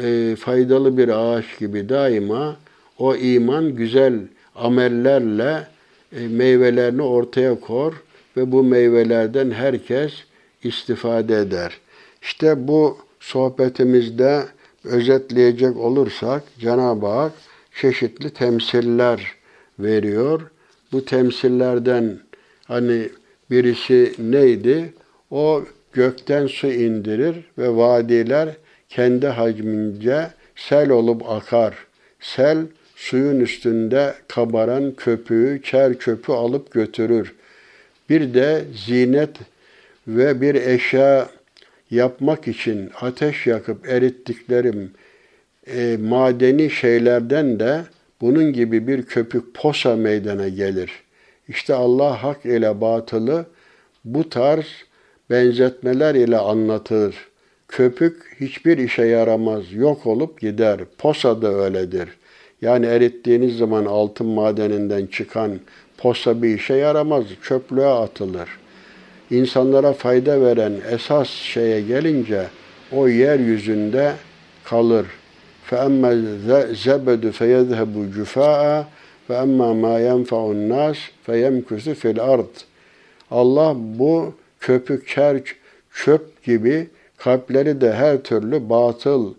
e, 0.03 0.35
faydalı 0.39 0.97
bir 0.97 1.09
ağaç 1.09 1.59
gibi 1.59 1.89
daima 1.89 2.57
o 2.99 3.15
iman 3.15 3.75
güzel 3.75 4.13
amellerle 4.55 5.67
e, 6.15 6.27
meyvelerini 6.27 7.01
ortaya 7.01 7.59
kor 7.59 7.93
ve 8.37 8.51
bu 8.51 8.63
meyvelerden 8.63 9.51
herkes 9.51 10.13
istifade 10.63 11.39
eder. 11.39 11.79
İşte 12.21 12.67
bu 12.67 12.97
sohbetimizde 13.19 14.43
özetleyecek 14.83 15.77
olursak 15.77 16.43
Cenab-ı 16.59 17.07
Hak 17.07 17.31
çeşitli 17.81 18.29
temsiller 18.29 19.35
veriyor. 19.79 20.41
Bu 20.91 21.05
temsillerden 21.05 22.19
hani 22.65 23.09
birisi 23.51 24.13
neydi? 24.19 24.93
O 25.31 25.63
gökten 25.93 26.47
su 26.47 26.67
indirir 26.67 27.35
ve 27.57 27.75
vadiler 27.75 28.49
kendi 28.89 29.27
hacmince 29.27 30.27
sel 30.55 30.89
olup 30.89 31.29
akar. 31.29 31.75
Sel 32.19 32.57
suyun 32.95 33.39
üstünde 33.39 34.13
kabaran 34.27 34.91
köpüğü, 34.91 35.61
çer 35.63 35.97
köpü 35.99 36.31
alıp 36.31 36.71
götürür. 36.71 37.35
Bir 38.09 38.33
de 38.33 38.63
zinet 38.85 39.37
ve 40.07 40.41
bir 40.41 40.55
eşya 40.55 41.29
yapmak 41.91 42.47
için 42.47 42.91
ateş 43.01 43.47
yakıp 43.47 43.89
erittiklerim 43.89 44.91
e, 45.67 45.97
madeni 46.01 46.69
şeylerden 46.69 47.59
de 47.59 47.81
bunun 48.21 48.53
gibi 48.53 48.87
bir 48.87 49.03
köpük 49.03 49.53
posa 49.53 49.95
meydana 49.95 50.47
gelir. 50.47 50.91
İşte 51.47 51.73
Allah 51.73 52.23
hak 52.23 52.45
ile 52.45 52.81
batılı 52.81 53.45
bu 54.05 54.29
tarz 54.29 54.65
benzetmeler 55.29 56.15
ile 56.15 56.37
anlatır. 56.37 57.15
Köpük 57.67 58.37
hiçbir 58.39 58.77
işe 58.77 59.05
yaramaz, 59.05 59.73
yok 59.73 60.07
olup 60.07 60.41
gider. 60.41 60.79
Posa 60.97 61.41
da 61.41 61.53
öyledir. 61.53 62.09
Yani 62.61 62.85
erittiğiniz 62.85 63.57
zaman 63.57 63.85
altın 63.85 64.27
madeninden 64.27 65.05
çıkan 65.05 65.59
posa 65.97 66.41
bir 66.41 66.55
işe 66.55 66.73
yaramaz, 66.73 67.23
çöplüğe 67.43 67.85
atılır 67.85 68.49
İnsanlara 69.30 69.92
fayda 69.92 70.40
veren 70.40 70.72
esas 70.90 71.28
şeye 71.28 71.80
gelince 71.80 72.46
o 72.92 73.08
yeryüzünde 73.08 74.12
kalır. 74.64 75.06
فَأَمَّا 75.70 76.10
الزَّبَدُ 76.72 77.22
فَيَذْهَبُ 77.38 77.94
جُفَاءً 78.16 78.84
وَأَمَّا 79.28 79.70
مَا 79.84 79.94
يَنْفَعُ 80.10 80.40
النَّاسِ 80.54 80.98
فَيَمْكُسُ 81.26 81.94
فِي 82.00 82.08
الْأَرْضِ 82.14 82.54
Allah 83.30 83.74
bu 83.76 84.34
köpük, 84.60 85.08
çerç, 85.08 85.54
çöp 85.94 86.44
gibi 86.44 86.88
kalpleri 87.18 87.80
de 87.80 87.92
her 87.92 88.22
türlü 88.22 88.68
batıl 88.70 89.34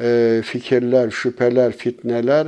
e, 0.00 0.40
fikirler, 0.44 1.10
şüpheler, 1.10 1.72
fitneler 1.72 2.46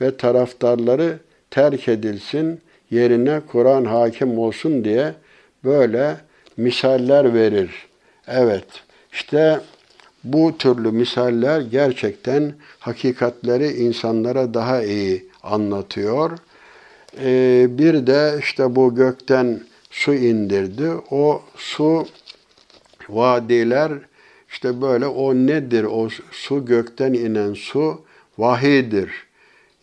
ve 0.00 0.16
taraftarları 0.16 1.18
terk 1.50 1.88
edilsin, 1.88 2.60
yerine 2.90 3.40
Kur'an 3.52 3.84
hakim 3.84 4.38
olsun 4.38 4.84
diye 4.84 5.14
böyle 5.63 6.17
misaller 6.57 7.33
verir. 7.33 7.87
Evet, 8.27 8.67
işte 9.11 9.59
bu 10.23 10.57
türlü 10.57 10.91
misaller 10.91 11.61
gerçekten 11.61 12.53
hakikatleri 12.79 13.67
insanlara 13.67 14.53
daha 14.53 14.83
iyi 14.83 15.29
anlatıyor. 15.43 16.31
Ee, 17.23 17.67
bir 17.69 18.07
de 18.07 18.35
işte 18.39 18.75
bu 18.75 18.95
gökten 18.95 19.59
su 19.91 20.13
indirdi. 20.13 20.89
O 21.11 21.41
su 21.55 22.07
vadiler 23.09 23.91
işte 24.49 24.81
böyle 24.81 25.05
o 25.07 25.35
nedir? 25.35 25.83
O 25.83 26.09
su 26.31 26.65
gökten 26.65 27.13
inen 27.13 27.53
su 27.53 28.01
vahidir. 28.37 29.11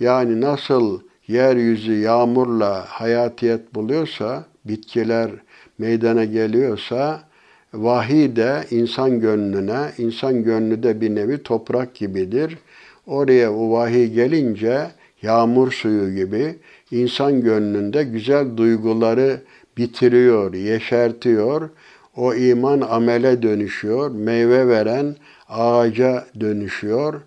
Yani 0.01 0.41
nasıl 0.41 1.01
yeryüzü 1.29 1.93
yağmurla 1.93 2.85
hayatiyet 2.89 3.75
buluyorsa, 3.75 4.45
bitkiler 4.65 5.31
meydana 5.79 6.25
geliyorsa, 6.25 7.23
vahiy 7.75 8.37
de 8.37 8.65
insan 8.71 9.21
gönlüne, 9.21 9.91
insan 9.99 10.45
gönlü 10.45 10.83
de 10.83 11.01
bir 11.01 11.15
nevi 11.15 11.43
toprak 11.43 11.95
gibidir. 11.95 12.59
Oraya 13.07 13.53
o 13.53 13.73
vahiy 13.73 14.07
gelince 14.07 14.91
yağmur 15.23 15.73
suyu 15.73 16.15
gibi 16.15 16.57
insan 16.91 17.41
gönlünde 17.41 18.05
güzel 18.05 18.57
duyguları 18.57 19.41
bitiriyor, 19.77 20.55
yeşertiyor. 20.55 21.71
O 22.17 22.35
iman 22.35 22.81
amele 22.81 23.43
dönüşüyor, 23.43 24.11
meyve 24.11 24.69
veren 24.69 25.17
ağaca 25.49 26.25
dönüşüyor 26.41 27.21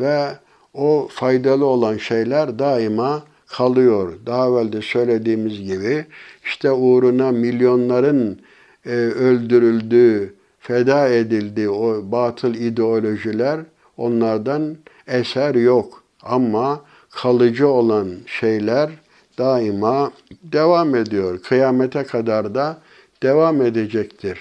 ve 0.00 0.26
o 0.74 1.08
faydalı 1.10 1.64
olan 1.66 1.96
şeyler 1.96 2.58
daima 2.58 3.22
kalıyor. 3.46 4.12
Daha 4.26 4.48
evvel 4.48 4.72
de 4.72 4.82
söylediğimiz 4.82 5.60
gibi 5.60 6.06
işte 6.44 6.70
uğruna 6.70 7.32
milyonların 7.32 8.40
e, 8.86 8.90
öldürüldüğü, 8.90 10.34
feda 10.60 11.08
edildiği 11.08 11.68
o 11.70 12.12
batıl 12.12 12.54
ideolojiler 12.54 13.60
onlardan 13.96 14.76
eser 15.06 15.54
yok. 15.54 16.02
Ama 16.22 16.84
kalıcı 17.10 17.68
olan 17.68 18.08
şeyler 18.26 18.90
daima 19.38 20.12
devam 20.42 20.94
ediyor. 20.94 21.42
Kıyamete 21.42 22.04
kadar 22.04 22.54
da 22.54 22.78
devam 23.22 23.62
edecektir. 23.62 24.38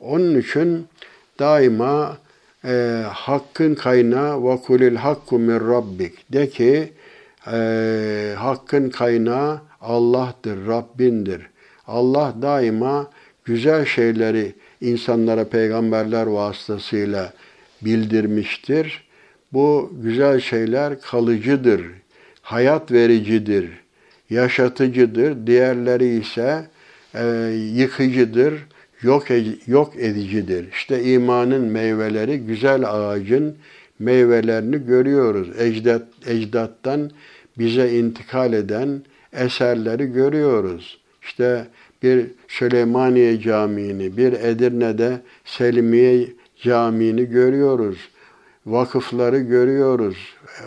Onun 0.00 0.38
için 0.40 0.86
daima 1.38 2.16
e, 2.64 3.02
hakkın 3.08 3.74
kaynağı 3.74 4.44
ve 4.44 4.56
kulil 4.56 4.96
hakku 4.96 5.38
min 5.38 5.60
rabbik. 5.60 6.32
De 6.32 6.48
ki 6.48 6.92
e, 7.52 8.34
hakkın 8.38 8.90
kaynağı 8.90 9.60
Allah'tır, 9.80 10.66
Rabbindir. 10.66 11.42
Allah 11.86 12.34
daima 12.42 13.10
güzel 13.44 13.84
şeyleri 13.84 14.54
insanlara 14.80 15.48
peygamberler 15.48 16.26
vasıtasıyla 16.26 17.32
bildirmiştir. 17.82 19.08
Bu 19.52 19.92
güzel 20.02 20.40
şeyler 20.40 21.00
kalıcıdır, 21.00 21.82
hayat 22.42 22.92
vericidir, 22.92 23.70
yaşatıcıdır. 24.30 25.46
Diğerleri 25.46 26.18
ise 26.20 26.66
e, 27.14 27.24
yıkıcıdır, 27.74 28.66
yok, 29.02 29.24
yok 29.66 29.92
edicidir. 29.96 30.68
İşte 30.72 31.04
imanın 31.04 31.64
meyveleri 31.64 32.38
güzel 32.38 32.84
ağacın 32.84 33.56
meyvelerini 33.98 34.86
görüyoruz. 34.86 35.48
Ecdat, 35.60 36.02
ecdattan 36.26 37.10
bize 37.58 37.92
intikal 37.92 38.52
eden 38.52 39.02
eserleri 39.32 40.12
görüyoruz. 40.12 41.00
İşte 41.22 41.66
bir 42.02 42.26
Süleymaniye 42.48 43.40
Camii'ni, 43.40 44.16
bir 44.16 44.32
Edirne'de 44.32 45.20
Selimiye 45.44 46.28
Camii'ni 46.62 47.24
görüyoruz. 47.24 47.98
Vakıfları 48.66 49.38
görüyoruz. 49.38 50.16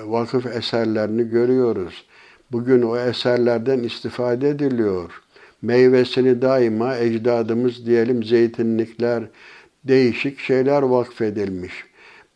Vakıf 0.06 0.46
eserlerini 0.46 1.30
görüyoruz. 1.30 2.06
Bugün 2.52 2.82
o 2.82 2.98
eserlerden 2.98 3.80
istifade 3.80 4.50
ediliyor. 4.50 5.22
Meyvesini 5.62 6.42
daima 6.42 6.98
ecdadımız 6.98 7.86
diyelim 7.86 8.24
zeytinlikler, 8.24 9.24
değişik 9.84 10.40
şeyler 10.40 10.82
vakfedilmiş. 10.82 11.74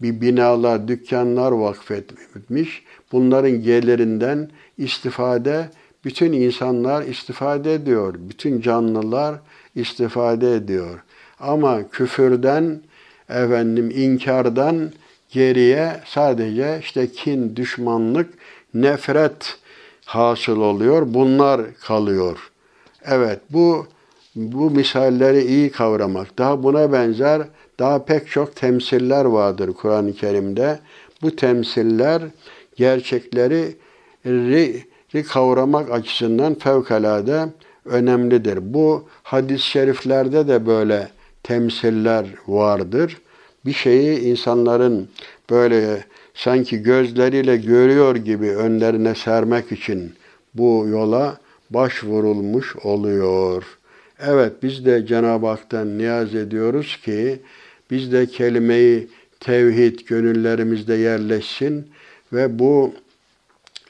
Bir 0.01 0.21
binalar, 0.21 0.87
dükkanlar 0.87 1.51
vakfetmiş. 1.51 2.83
Bunların 3.11 3.61
gelirinden 3.61 4.49
istifade 4.77 5.69
bütün 6.05 6.33
insanlar 6.33 7.03
istifade 7.03 7.73
ediyor. 7.73 8.15
Bütün 8.17 8.61
canlılar 8.61 9.35
istifade 9.75 10.55
ediyor. 10.55 11.03
Ama 11.39 11.89
küfürden, 11.89 12.81
efendim 13.29 13.91
inkardan 13.95 14.91
geriye 15.29 15.99
sadece 16.05 16.79
işte 16.81 17.11
kin, 17.11 17.55
düşmanlık, 17.55 18.33
nefret 18.73 19.57
hasıl 20.05 20.61
oluyor. 20.61 21.03
Bunlar 21.13 21.61
kalıyor. 21.73 22.51
Evet 23.05 23.39
bu 23.49 23.87
bu 24.35 24.71
misalleri 24.71 25.41
iyi 25.41 25.71
kavramak. 25.71 26.37
Daha 26.37 26.63
buna 26.63 26.91
benzer 26.91 27.41
daha 27.79 28.05
pek 28.05 28.27
çok 28.27 28.55
temsiller 28.55 29.25
vardır 29.25 29.73
Kur'an-ı 29.73 30.13
Kerim'de. 30.13 30.79
Bu 31.21 31.35
temsiller 31.35 32.21
gerçekleri 32.75 33.75
kavramak 35.23 35.91
açısından 35.91 36.53
fevkalade 36.53 37.45
önemlidir. 37.85 38.73
Bu 38.73 39.03
hadis-i 39.23 39.65
şeriflerde 39.65 40.47
de 40.47 40.65
böyle 40.65 41.09
temsiller 41.43 42.25
vardır. 42.47 43.17
bir 43.65 43.73
şeyi 43.73 44.19
insanların 44.19 45.09
böyle 45.49 46.05
sanki 46.33 46.83
gözleriyle 46.83 47.57
görüyor 47.57 48.15
gibi 48.15 48.49
önlerine 48.49 49.15
sermek 49.15 49.71
için 49.71 50.13
bu 50.53 50.85
yola 50.89 51.37
başvurulmuş 51.69 52.75
oluyor. 52.75 53.63
Evet 54.19 54.53
biz 54.63 54.85
de 54.85 55.05
Cenab-ı 55.05 55.47
Hak'tan 55.47 55.97
niyaz 55.97 56.35
ediyoruz 56.35 56.99
ki 57.05 57.39
biz 57.91 58.11
de 58.11 58.25
kelimeyi 58.25 59.07
tevhid 59.39 59.99
gönüllerimizde 59.99 60.93
yerleşsin 60.93 61.87
ve 62.33 62.59
bu 62.59 62.93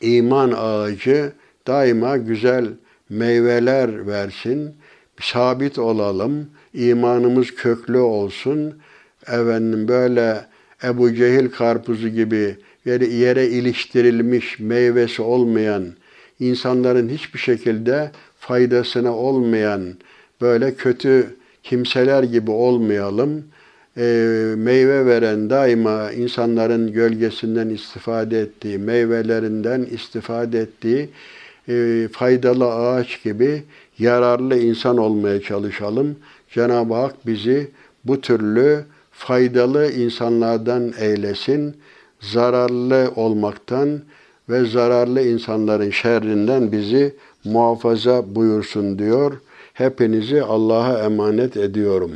iman 0.01 0.53
ağacı 0.57 1.31
daima 1.67 2.17
güzel 2.17 2.67
meyveler 3.09 4.07
versin. 4.07 4.75
Sabit 5.21 5.79
olalım, 5.79 6.49
imanımız 6.73 7.55
köklü 7.55 7.97
olsun. 7.97 8.79
Efendim 9.27 9.87
böyle 9.87 10.45
Ebu 10.83 11.13
Cehil 11.13 11.49
karpuzu 11.49 12.09
gibi 12.09 12.57
yere, 12.85 13.47
iliştirilmiş 13.47 14.59
meyvesi 14.59 15.21
olmayan, 15.21 15.85
insanların 16.39 17.09
hiçbir 17.09 17.39
şekilde 17.39 18.11
faydasına 18.39 19.15
olmayan 19.15 19.93
böyle 20.41 20.75
kötü 20.75 21.35
kimseler 21.63 22.23
gibi 22.23 22.51
olmayalım. 22.51 23.43
E, 23.97 24.03
meyve 24.57 25.05
veren 25.05 25.49
daima 25.49 26.11
insanların 26.11 26.91
gölgesinden 26.91 27.69
istifade 27.69 28.39
ettiği, 28.39 28.77
meyvelerinden 28.77 29.81
istifade 29.81 30.59
ettiği 30.59 31.09
e, 31.69 32.07
faydalı 32.11 32.73
ağaç 32.73 33.23
gibi 33.23 33.63
yararlı 33.99 34.57
insan 34.57 34.97
olmaya 34.97 35.41
çalışalım. 35.41 36.15
Cenab-ı 36.49 36.93
Hak 36.93 37.27
bizi 37.27 37.71
bu 38.05 38.21
türlü 38.21 38.83
faydalı 39.11 39.91
insanlardan 39.91 40.93
eylesin. 40.99 41.77
Zararlı 42.19 43.11
olmaktan 43.15 44.01
ve 44.49 44.65
zararlı 44.65 45.21
insanların 45.21 45.89
şerrinden 45.89 46.71
bizi 46.71 47.15
muhafaza 47.43 48.35
buyursun 48.35 48.99
diyor. 48.99 49.41
Hepinizi 49.73 50.43
Allah'a 50.43 51.03
emanet 51.03 51.57
ediyorum. 51.57 52.11